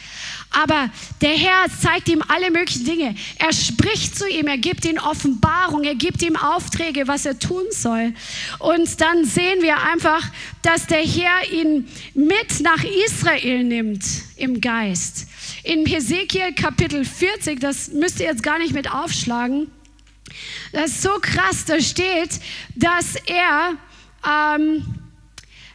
[0.50, 0.90] Aber
[1.22, 3.16] der Herr zeigt ihm alle möglichen Dinge.
[3.38, 7.64] Er spricht zu ihm, er gibt ihm Offenbarung, er gibt ihm Aufträge, was er tun
[7.72, 8.14] soll.
[8.60, 10.30] Und dann sehen wir einfach,
[10.62, 14.04] dass der Herr ihn mit nach Israel nimmt
[14.36, 15.28] im Geist.
[15.64, 19.68] In Hesekiel Kapitel 40, das müsst ihr jetzt gar nicht mit aufschlagen,
[20.72, 22.40] das ist so krass, da steht,
[22.76, 23.74] dass er,
[24.28, 24.86] ähm,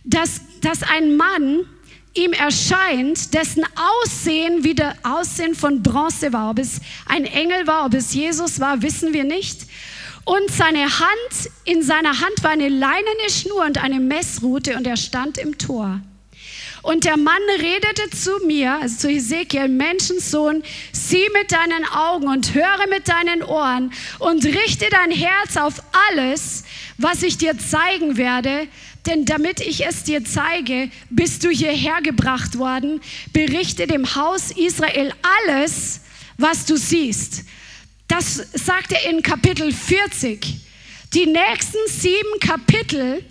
[0.04, 1.66] dass, dass ein Mann
[2.14, 6.50] ihm erscheint, dessen Aussehen wie das Aussehen von Bronze war.
[6.50, 9.66] Ob es ein Engel war, ob es Jesus war, wissen wir nicht.
[10.24, 14.96] Und seine Hand, in seiner Hand war eine leinene Schnur und eine Messrute und er
[14.96, 16.00] stand im Tor.
[16.82, 22.54] Und der Mann redete zu mir, also zu Ezekiel, Menschensohn, sieh mit deinen Augen und
[22.54, 25.74] höre mit deinen Ohren und richte dein Herz auf
[26.10, 26.64] alles,
[26.98, 28.66] was ich dir zeigen werde,
[29.06, 33.00] denn damit ich es dir zeige, bist du hierher gebracht worden.
[33.32, 35.12] Berichte dem Haus Israel
[35.46, 36.00] alles,
[36.36, 37.44] was du siehst.
[38.08, 40.56] Das sagt er in Kapitel 40.
[41.14, 43.24] Die nächsten sieben Kapitel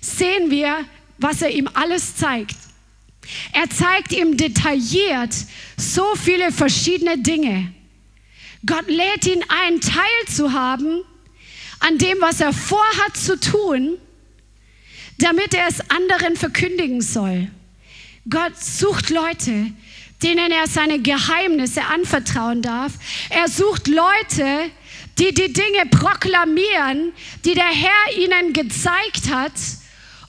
[0.00, 0.84] sehen wir,
[1.22, 2.56] was er ihm alles zeigt.
[3.52, 5.34] Er zeigt ihm detailliert
[5.76, 7.72] so viele verschiedene Dinge.
[8.66, 11.02] Gott lädt ihn ein, teilzuhaben
[11.80, 13.98] an dem, was er vorhat zu tun,
[15.18, 17.48] damit er es anderen verkündigen soll.
[18.28, 19.72] Gott sucht Leute,
[20.22, 22.92] denen er seine Geheimnisse anvertrauen darf.
[23.30, 24.70] Er sucht Leute,
[25.18, 27.12] die die Dinge proklamieren,
[27.44, 29.52] die der Herr ihnen gezeigt hat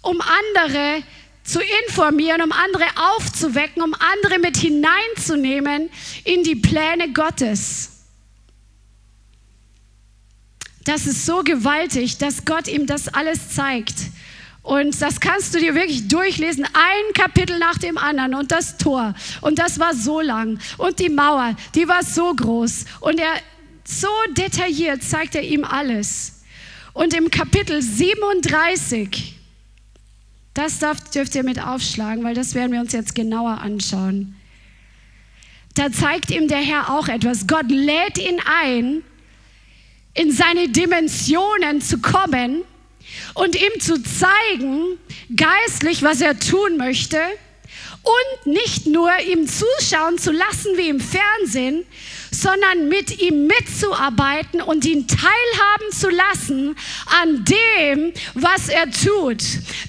[0.04, 1.02] um andere
[1.44, 2.86] zu informieren, um andere
[3.16, 5.90] aufzuwecken, um andere mit hineinzunehmen
[6.24, 7.90] in die Pläne Gottes.
[10.86, 13.96] Das ist so gewaltig, dass Gott ihm das alles zeigt.
[14.62, 19.14] Und das kannst du dir wirklich durchlesen, ein Kapitel nach dem anderen und das Tor.
[19.42, 20.60] Und das war so lang.
[20.78, 22.86] Und die Mauer, die war so groß.
[23.02, 23.34] Und er
[23.84, 26.44] so detailliert zeigt er ihm alles.
[26.94, 29.33] Und im Kapitel 37,
[30.54, 30.80] das
[31.14, 34.36] dürft ihr mit aufschlagen, weil das werden wir uns jetzt genauer anschauen.
[35.76, 37.48] Da zeigt ihm der Herr auch etwas.
[37.48, 39.02] Gott lädt ihn ein,
[40.14, 42.62] in seine Dimensionen zu kommen
[43.34, 45.00] und ihm zu zeigen,
[45.36, 47.18] geistlich, was er tun möchte
[48.04, 51.86] und nicht nur ihm zuschauen zu lassen wie im Fernsehen,
[52.34, 56.76] sondern mit ihm mitzuarbeiten und ihn teilhaben zu lassen
[57.22, 59.44] an dem, was er tut.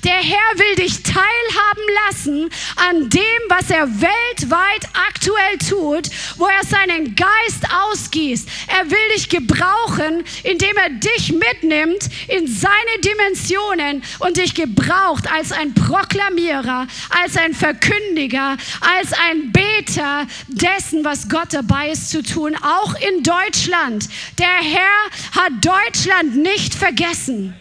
[0.05, 6.65] Der Herr will dich teilhaben lassen an dem, was er weltweit aktuell tut, wo er
[6.67, 8.49] seinen Geist ausgießt.
[8.69, 15.53] Er will dich gebrauchen, indem er dich mitnimmt in seine Dimensionen und dich gebraucht als
[15.53, 16.87] ein Proklamierer,
[17.23, 22.95] als ein Verkündiger, als ein Beter dessen, was Gott dabei ist zu tun tun, auch
[22.97, 24.09] in Deutschland.
[24.39, 27.55] Der Herr hat Deutschland nicht vergessen.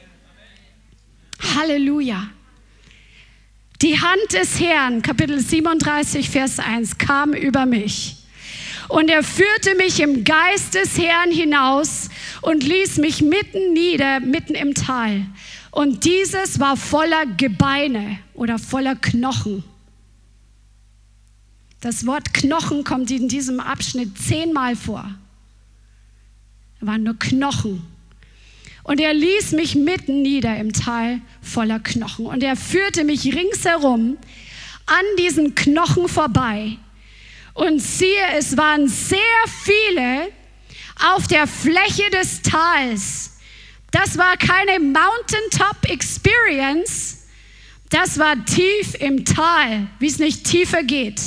[1.55, 2.29] Halleluja.
[3.81, 8.15] Die Hand des Herrn, Kapitel 37, Vers 1, kam über mich.
[8.87, 12.09] Und er führte mich im Geist des Herrn hinaus
[12.41, 15.25] und ließ mich mitten nieder, mitten im Tal.
[15.71, 19.63] Und dieses war voller Gebeine oder voller Knochen.
[21.83, 25.03] Das Wort Knochen kommt in diesem Abschnitt zehnmal vor.
[26.79, 27.85] Da waren nur Knochen.
[28.83, 32.27] Und er ließ mich mitten nieder im Tal voller Knochen.
[32.27, 34.17] Und er führte mich ringsherum
[34.85, 36.77] an diesen Knochen vorbei.
[37.53, 39.19] Und siehe, es waren sehr
[39.63, 40.29] viele
[41.13, 43.39] auf der Fläche des Tals.
[43.91, 47.25] Das war keine Mountaintop Experience,
[47.89, 51.19] das war tief im Tal, wie es nicht tiefer geht.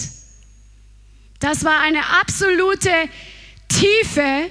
[1.41, 2.91] Das war eine absolute
[3.69, 4.51] Tiefe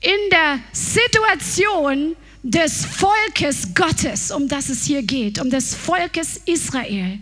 [0.00, 7.18] in der Situation des Volkes Gottes, um das es hier geht, um des Volkes Israel.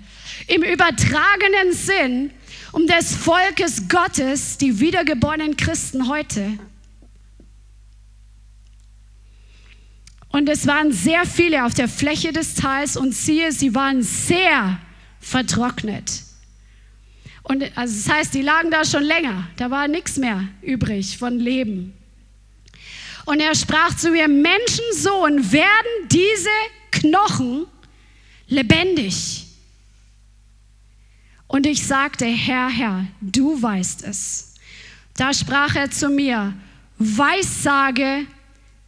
[0.48, 2.30] Im übertragenen Sinn
[2.72, 6.58] um des Volkes Gottes, die wiedergeborenen Christen heute.
[10.28, 14.78] Und es waren sehr viele auf der Fläche des Tals und siehe, sie waren sehr
[15.20, 16.25] vertrocknet.
[17.48, 19.48] Und also das heißt, die lagen da schon länger.
[19.56, 21.94] Da war nichts mehr übrig von Leben.
[23.24, 26.50] Und er sprach zu mir, Menschensohn, werden diese
[26.90, 27.66] Knochen
[28.48, 29.46] lebendig?
[31.46, 34.54] Und ich sagte, Herr, Herr, du weißt es.
[35.14, 36.52] Da sprach er zu mir,
[36.98, 38.26] Weissage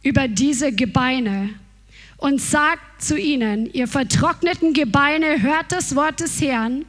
[0.03, 1.51] über diese Gebeine
[2.17, 6.83] und sagt zu ihnen, ihr vertrockneten Gebeine, hört das Wort des Herrn.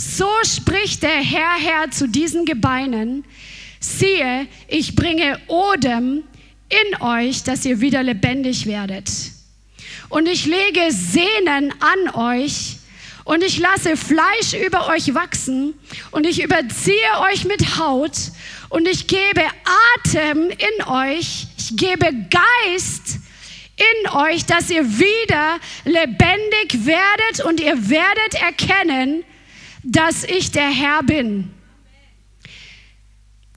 [0.00, 3.24] So spricht der Herr Herr zu diesen Gebeinen,
[3.80, 6.22] siehe, ich bringe Odem
[6.68, 9.10] in euch, dass ihr wieder lebendig werdet.
[10.08, 12.76] Und ich lege Sehnen an euch
[13.24, 15.74] und ich lasse Fleisch über euch wachsen
[16.12, 18.16] und ich überziehe euch mit Haut
[18.68, 19.42] und ich gebe
[19.96, 23.18] Atem in euch, ich gebe Geist
[23.76, 29.24] in euch, dass ihr wieder lebendig werdet und ihr werdet erkennen,
[29.82, 31.50] dass ich der Herr bin.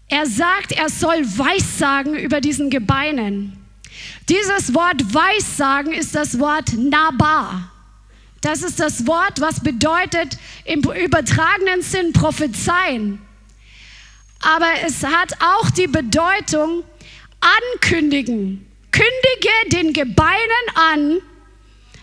[0.08, 3.58] Er sagt, er soll Weissagen über diesen Gebeinen.
[4.28, 7.72] Dieses Wort Weissagen ist das Wort Naba.
[8.42, 13.22] Das ist das Wort, was bedeutet im übertragenen Sinn prophezeien.
[14.42, 16.84] Aber es hat auch die Bedeutung
[17.40, 18.66] ankündigen.
[18.92, 21.18] Kündige den Gebeinen an,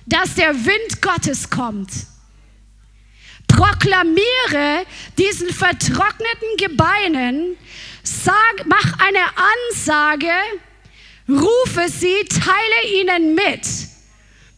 [0.07, 2.08] dass der Wind Gottes kommt
[3.49, 4.87] proklamiere
[5.17, 7.57] diesen vertrockneten Gebeinen,
[8.03, 9.25] sag, mach eine
[9.71, 10.31] Ansage,
[11.29, 13.67] rufe sie, teile ihnen mit,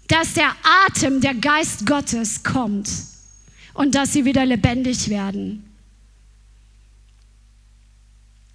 [0.09, 0.55] dass der
[0.87, 2.91] Atem, der Geist Gottes kommt
[3.75, 5.65] und dass sie wieder lebendig werden.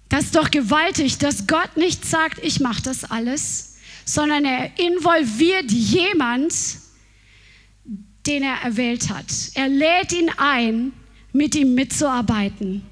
[0.08, 5.70] Das ist doch gewaltig, dass Gott nicht sagt, ich mache das alles, sondern er involviert
[5.70, 6.54] jemand,
[8.26, 9.26] den er erwählt hat.
[9.54, 10.92] Er lädt ihn ein,
[11.32, 12.82] mit ihm mitzuarbeiten,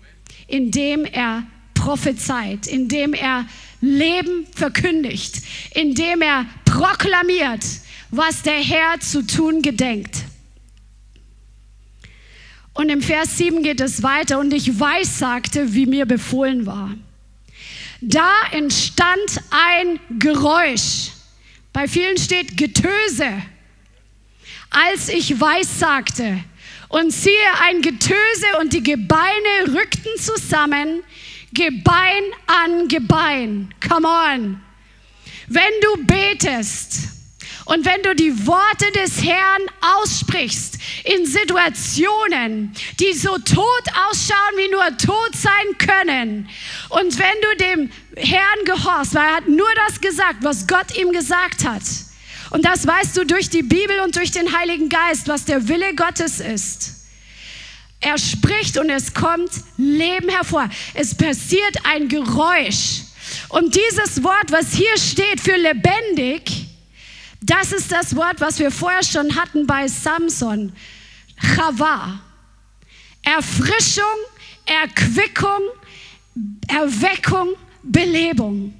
[0.46, 3.46] indem er prophezeit, indem er
[3.80, 5.42] Leben verkündigt,
[5.74, 7.64] indem er proklamiert,
[8.10, 10.24] was der Herr zu tun gedenkt.
[12.74, 16.90] Und im Vers 7 geht es weiter und ich weiß, sagte, wie mir befohlen war.
[18.00, 21.12] Da entstand ein Geräusch.
[21.72, 23.42] Bei vielen steht Getöse.
[24.74, 26.42] Als ich weiß sagte,
[26.88, 31.02] und siehe ein Getöse und die Gebeine rückten zusammen,
[31.52, 33.72] Gebein an Gebein.
[33.88, 34.60] Come on.
[35.48, 37.14] Wenn du betest,
[37.66, 44.70] und wenn du die Worte des Herrn aussprichst in Situationen, die so tot ausschauen, wie
[44.70, 46.48] nur tot sein können,
[46.90, 51.12] und wenn du dem Herrn gehorchst, weil er hat nur das gesagt, was Gott ihm
[51.12, 51.82] gesagt hat,
[52.50, 55.94] und das weißt du durch die Bibel und durch den Heiligen Geist, was der Wille
[55.94, 57.06] Gottes ist.
[58.00, 60.68] Er spricht und es kommt Leben hervor.
[60.92, 63.00] Es passiert ein Geräusch.
[63.48, 66.66] Und dieses Wort, was hier steht für lebendig,
[67.40, 70.72] das ist das Wort, was wir vorher schon hatten bei Samson.
[71.36, 72.20] Chava.
[73.22, 74.04] Erfrischung,
[74.66, 75.62] Erquickung,
[76.68, 78.74] Erweckung, Belebung.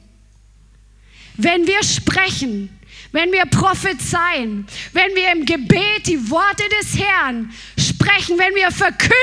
[1.37, 2.69] Wenn wir sprechen,
[3.15, 9.15] wenn wir prophezeien, wenn wir im Gebet die Worte des Herrn sprechen, wenn wir verkünden,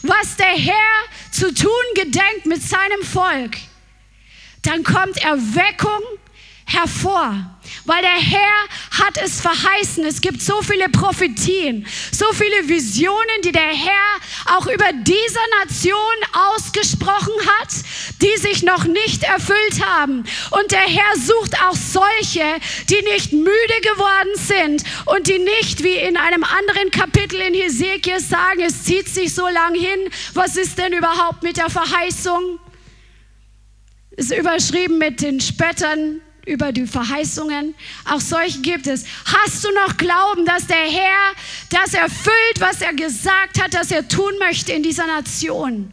[0.00, 3.58] was der Herr zu tun gedenkt mit seinem Volk,
[4.62, 6.00] dann kommt Erweckung,
[6.66, 7.34] hervor,
[7.84, 10.04] weil der Herr hat es verheißen.
[10.04, 15.94] Es gibt so viele Prophetien, so viele Visionen, die der Herr auch über diese Nation
[16.54, 17.68] ausgesprochen hat,
[18.22, 20.24] die sich noch nicht erfüllt haben.
[20.50, 22.44] Und der Herr sucht auch solche,
[22.88, 28.20] die nicht müde geworden sind und die nicht wie in einem anderen Kapitel in Hesekiel
[28.20, 30.10] sagen, es zieht sich so lang hin.
[30.34, 32.58] Was ist denn überhaupt mit der Verheißung?
[34.16, 37.74] Ist überschrieben mit den Spöttern, über die Verheißungen.
[38.04, 39.04] Auch solche gibt es.
[39.24, 41.32] Hast du noch Glauben, dass der Herr
[41.70, 45.92] das erfüllt, was er gesagt hat, dass er tun möchte in dieser Nation?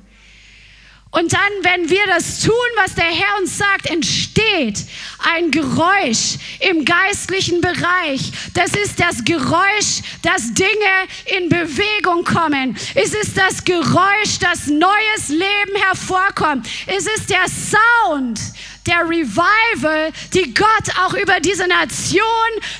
[1.13, 4.79] Und dann, wenn wir das tun, was der Herr uns sagt, entsteht
[5.35, 8.31] ein Geräusch im geistlichen Bereich.
[8.53, 12.77] Das ist das Geräusch, dass Dinge in Bewegung kommen.
[12.95, 16.65] Es ist das Geräusch, dass neues Leben hervorkommt.
[16.87, 18.39] Es ist der Sound
[18.87, 22.21] der Revival, die Gott auch über diese Nation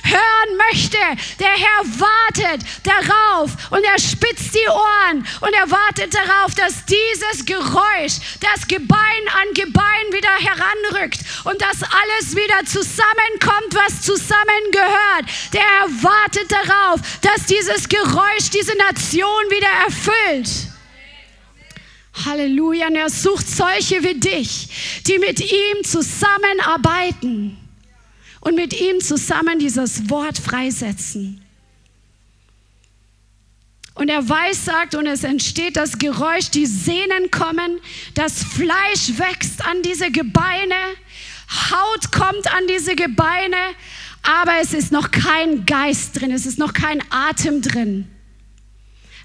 [0.02, 0.98] hören möchte.
[1.38, 7.44] Der Herr wartet darauf und er spitzt die Ohren und er wartet darauf, dass dieses
[7.46, 8.98] Geräusch, das Gebein
[9.40, 15.26] an Gebein wieder heranrückt und dass alles wieder zusammenkommt, was zusammengehört.
[15.52, 20.71] Der Herr wartet darauf, dass dieses Geräusch diese Nation wieder erfüllt.
[22.24, 22.88] Halleluja.
[22.88, 27.56] Und er sucht solche wie dich, die mit ihm zusammenarbeiten
[28.40, 31.42] und mit ihm zusammen dieses Wort freisetzen.
[33.94, 37.78] Und er weiß, sagt, und es entsteht das Geräusch, die Sehnen kommen,
[38.14, 40.74] das Fleisch wächst an diese Gebeine,
[41.70, 43.56] Haut kommt an diese Gebeine,
[44.22, 48.08] aber es ist noch kein Geist drin, es ist noch kein Atem drin.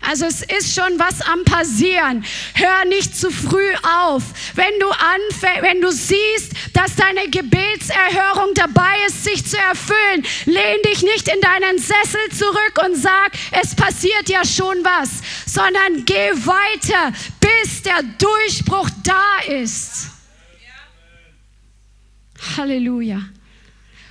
[0.01, 2.23] Also es ist schon was am passieren.
[2.53, 3.73] Hör nicht zu früh
[4.05, 4.23] auf.
[4.55, 10.81] Wenn du anfängst, wenn du siehst, dass deine Gebetserhörung dabei ist, sich zu erfüllen, lehn
[10.85, 15.09] dich nicht in deinen Sessel zurück und sag, es passiert ja schon was,
[15.45, 20.07] sondern geh weiter, bis der Durchbruch da ist.
[22.55, 23.21] Halleluja.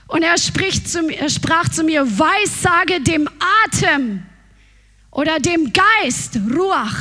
[0.09, 3.29] Und er, spricht zu, er sprach zu mir, Weissage dem
[3.65, 4.25] Atem
[5.17, 6.95] oder dem Geist, Ruach,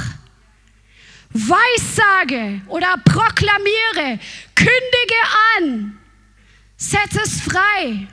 [1.31, 4.19] weissage oder proklamiere,
[4.55, 5.21] kündige
[5.57, 5.99] an,
[6.77, 8.07] setze es frei.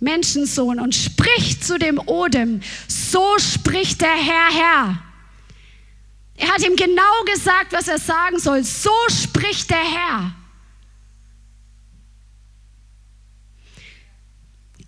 [0.00, 5.02] Menschensohn und sprich zu dem Odem, so spricht der Herr Herr.
[6.34, 8.64] Er hat ihm genau gesagt, was er sagen soll.
[8.64, 10.34] So spricht der Herr.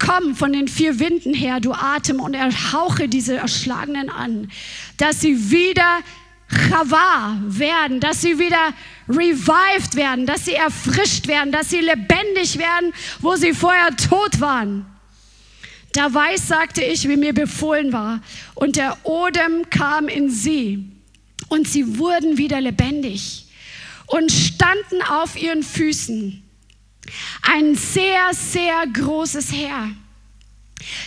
[0.04, 4.50] Komm von den vier Winden her, du Atem, und erhauche diese Erschlagenen an,
[4.98, 6.00] dass sie wieder
[6.48, 8.74] Chava werden, dass sie wieder
[9.08, 14.84] revived werden, dass sie erfrischt werden, dass sie lebendig werden, wo sie vorher tot waren.
[15.92, 18.20] Da weiß, sagte ich, wie mir befohlen war,
[18.54, 20.84] und der Odem kam in sie,
[21.48, 23.46] und sie wurden wieder lebendig
[24.06, 26.43] und standen auf ihren Füßen
[27.42, 29.90] ein sehr, sehr großes Heer.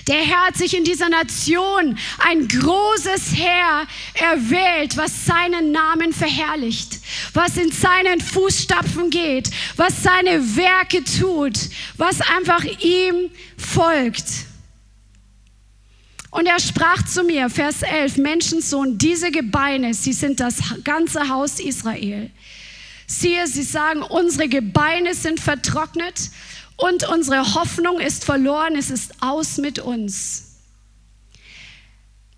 [0.07, 6.99] Der Herr hat sich in dieser Nation ein großes Heer erwählt, was seinen Namen verherrlicht,
[7.33, 11.59] was in seinen Fußstapfen geht, was seine Werke tut,
[11.97, 14.25] was einfach ihm folgt.
[16.31, 21.59] Und er sprach zu mir, Vers 11, Menschensohn, diese Gebeine, sie sind das ganze Haus
[21.59, 22.31] Israel.
[23.07, 26.29] Siehe, sie sagen, unsere Gebeine sind vertrocknet
[26.75, 30.43] und unsere Hoffnung ist verloren, es ist aus mit uns.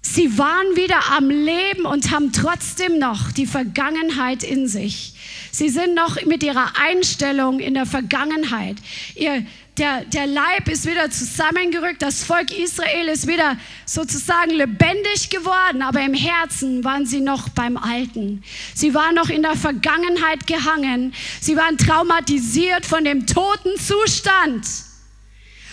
[0.01, 5.13] Sie waren wieder am Leben und haben trotzdem noch die Vergangenheit in sich.
[5.51, 8.77] Sie sind noch mit ihrer Einstellung in der Vergangenheit.
[9.15, 9.45] Ihr,
[9.79, 16.01] der, der Leib ist wieder zusammengerückt, das Volk Israel ist wieder sozusagen lebendig geworden, aber
[16.01, 18.43] im Herzen waren sie noch beim Alten.
[18.75, 21.13] Sie waren noch in der Vergangenheit gehangen.
[21.39, 24.65] Sie waren traumatisiert von dem toten Zustand.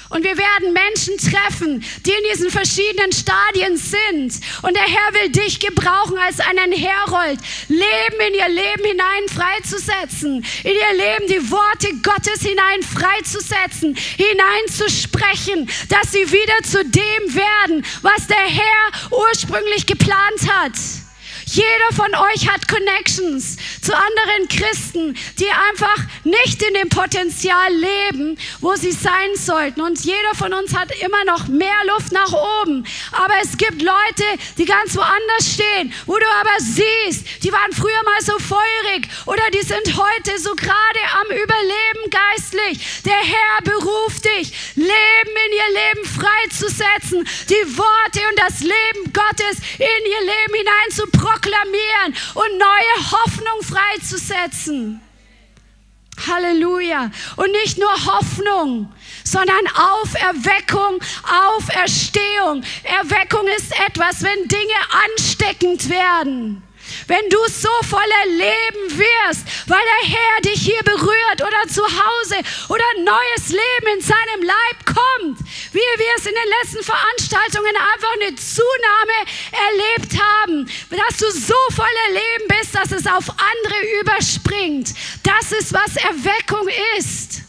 [0.08, 4.40] Und wir werden Menschen treffen, die in diesen verschiedenen Stadien sind.
[4.62, 10.44] Und der Herr will dich gebrauchen als einen Herold, Leben in ihr Leben hinein freizusetzen,
[10.64, 17.84] in ihr Leben die Worte Gottes hinein freizusetzen, hineinzusprechen, dass sie wieder zu dem werden,
[18.02, 21.05] was der Herr ursprünglich geplant hat.
[21.56, 28.36] Jeder von euch hat Connections zu anderen Christen, die einfach nicht in dem Potenzial leben,
[28.60, 29.80] wo sie sein sollten.
[29.80, 32.84] Und jeder von uns hat immer noch mehr Luft nach oben.
[33.12, 34.24] Aber es gibt Leute,
[34.58, 39.44] die ganz woanders stehen, wo du aber siehst, die waren früher mal so feurig oder
[39.54, 43.02] die sind heute so gerade am Überleben geistlich.
[43.06, 49.56] Der Herr beruft dich, Leben in ihr Leben freizusetzen, die Worte und das Leben Gottes
[49.78, 51.06] in ihr Leben hinein zu
[51.46, 55.00] proklamieren und neue Hoffnung freizusetzen.
[56.26, 57.10] Halleluja.
[57.36, 58.92] Und nicht nur Hoffnung,
[59.22, 60.98] sondern Auferweckung,
[61.48, 62.64] Auferstehung.
[62.84, 64.74] Erweckung ist etwas, wenn Dinge
[65.12, 66.62] ansteckend werden.
[67.06, 72.36] Wenn du so voller Leben wirst, weil der Herr dich hier berührt oder zu Hause
[72.68, 75.38] oder neues Leben in seinem Leib kommt,
[75.72, 79.18] wie wir es in den letzten Veranstaltungen einfach eine Zunahme
[79.52, 84.94] erlebt haben, dass du so voller Leben bist, dass es auf andere überspringt.
[85.22, 87.45] Das ist, was Erweckung ist.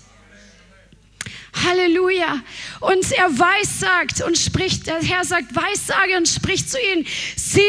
[1.64, 2.42] Halleluja.
[2.80, 7.06] Und er weissagt und spricht, der Herr sagt, weissage und spricht zu ihnen,
[7.36, 7.64] siehe,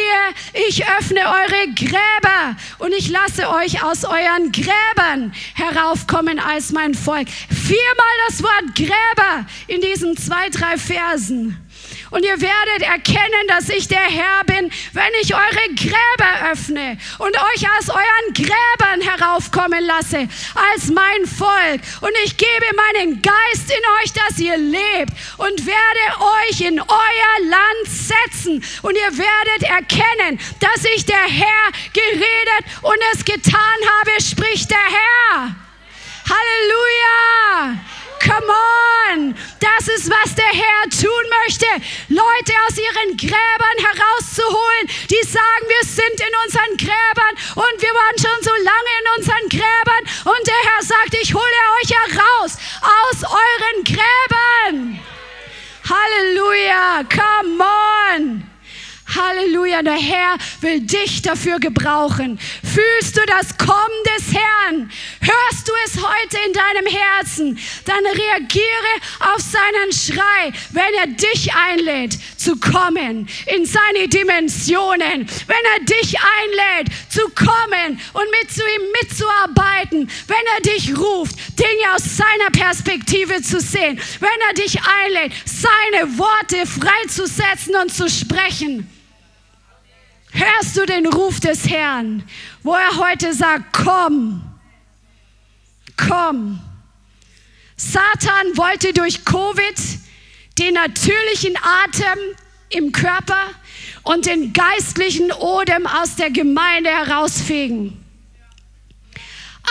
[0.69, 7.29] ich öffne eure Gräber und ich lasse euch aus euren Gräbern heraufkommen als mein Volk.
[7.49, 11.57] Viermal das Wort Gräber in diesen zwei, drei Versen.
[12.11, 17.37] Und ihr werdet erkennen, dass ich der Herr bin, wenn ich eure Gräber öffne und
[17.37, 21.81] euch aus euren Gräbern heraufkommen lasse, als mein Volk.
[22.01, 27.49] Und ich gebe meinen Geist in euch, dass ihr lebt und werde euch in euer
[27.49, 28.65] Land setzen.
[28.83, 34.79] Und ihr werdet erkennen, dass ich der Herr geredet und es getan habe, spricht der
[34.79, 35.57] Herr.
[36.29, 37.79] Halleluja!
[38.21, 38.98] Come on!
[39.09, 41.67] Das ist, was der Herr tun möchte.
[42.09, 48.19] Leute aus ihren Gräbern herauszuholen, die sagen, wir sind in unseren Gräbern und wir waren
[48.19, 50.05] schon so lange in unseren Gräbern.
[50.25, 55.01] Und der Herr sagt, ich hole euch heraus aus euren Gräbern.
[55.89, 57.03] Halleluja!
[57.09, 58.58] Come on!
[59.15, 62.39] Halleluja, der Herr will dich dafür gebrauchen.
[62.63, 63.79] Fühlst du das Kommen
[64.17, 64.91] des Herrn?
[65.21, 67.59] Hörst du es heute in deinem Herzen?
[67.87, 68.93] Dann reagiere
[69.35, 76.17] auf seinen Schrei, wenn er dich einlädt zu kommen in seine Dimensionen, wenn er dich
[76.19, 82.51] einlädt zu kommen und mit zu ihm mitzuarbeiten, wenn er dich ruft, Dinge aus seiner
[82.51, 88.98] Perspektive zu sehen, wenn er dich einlädt, seine Worte freizusetzen und zu sprechen.
[90.39, 92.23] Hörst du den Ruf des Herrn,
[92.63, 94.41] wo er heute sagt, komm,
[95.97, 96.61] komm.
[97.77, 99.75] Satan wollte durch Covid
[100.59, 102.19] den natürlichen Atem
[102.69, 103.41] im Körper
[104.05, 108.05] und den geistlichen Odem aus der Gemeinde herausfegen.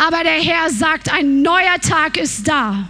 [0.05, 2.89] Aber der Herr sagt, ein neuer Tag ist da.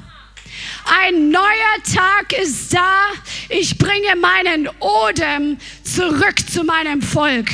[0.89, 3.11] Ein neuer Tag ist da.
[3.49, 7.49] Ich bringe meinen Odem zurück zu meinem Volk.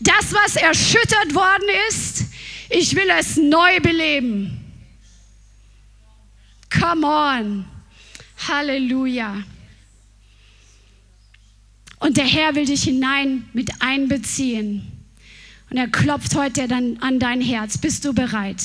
[0.00, 2.24] Das, was erschüttert worden ist,
[2.70, 4.60] ich will es neu beleben.
[6.70, 7.64] Come on.
[8.46, 9.42] Halleluja.
[11.98, 14.92] Und der Herr will dich hinein mit einbeziehen.
[15.70, 17.78] Und er klopft heute dann an dein Herz.
[17.78, 18.62] Bist du bereit?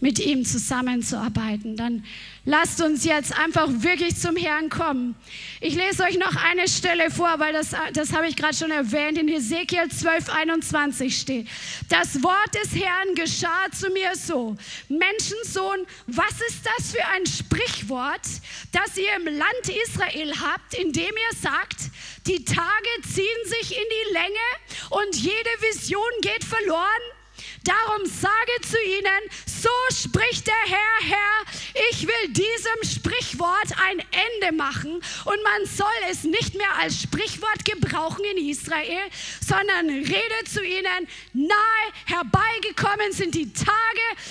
[0.00, 1.76] Mit ihm zusammenzuarbeiten.
[1.76, 2.04] Dann
[2.44, 5.14] lasst uns jetzt einfach wirklich zum Herrn kommen.
[5.60, 9.18] Ich lese euch noch eine Stelle vor, weil das, das habe ich gerade schon erwähnt.
[9.18, 11.48] In Ezekiel 12, 21 steht,
[11.88, 14.56] das Wort des Herrn geschah zu mir so.
[14.88, 18.26] Menschensohn, was ist das für ein Sprichwort,
[18.72, 21.90] das ihr im Land Israel habt, in dem ihr sagt,
[22.26, 27.19] die Tage ziehen sich in die Länge und jede Vision geht verloren?
[27.64, 34.56] Darum sage zu ihnen, so spricht der Herr, Herr, ich will diesem Sprichwort ein Ende
[34.56, 39.02] machen und man soll es nicht mehr als Sprichwort gebrauchen in Israel,
[39.46, 43.68] sondern rede zu ihnen, nahe herbeigekommen sind die Tage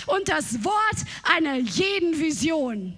[0.07, 2.97] und das Wort einer jeden Vision.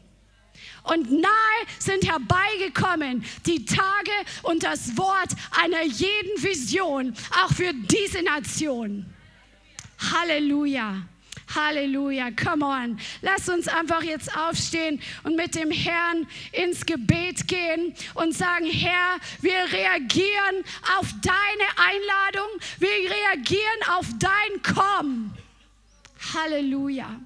[0.84, 1.32] Und nahe
[1.78, 4.12] sind herbeigekommen die Tage
[4.44, 5.30] und das Wort
[5.62, 7.14] einer jeden Vision,
[7.44, 9.06] auch für diese Nation.
[10.02, 11.04] Halleluja.
[11.54, 13.00] Halleluja, come on.
[13.22, 19.18] Lass uns einfach jetzt aufstehen und mit dem Herrn ins Gebet gehen und sagen, Herr,
[19.42, 20.64] wir reagieren
[20.98, 22.50] auf deine Einladung,
[22.80, 25.34] wir reagieren auf dein Komm.
[26.34, 27.20] Halleluja.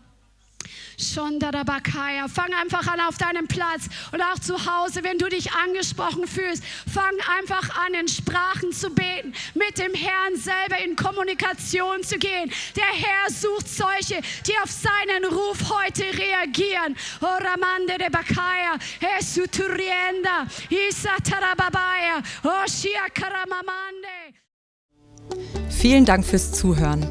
[0.99, 2.27] Shondarabakaya.
[2.27, 6.63] Fang einfach an auf deinem Platz und auch zu Hause, wenn du dich angesprochen fühlst,
[6.91, 12.51] fang einfach an, in Sprachen zu beten, mit dem Herrn selber in Kommunikation zu gehen.
[12.75, 16.95] Der Herr sucht solche, die auf seinen Ruf heute reagieren.
[17.21, 18.77] Oramande de Bakaya,
[19.19, 24.35] Esuturienda, Isatarababaya, Oshia Karamamande.
[25.69, 27.05] Vielen Dank fürs Zuhören.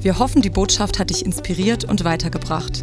[0.00, 2.82] Wir hoffen, die Botschaft hat dich inspiriert und weitergebracht.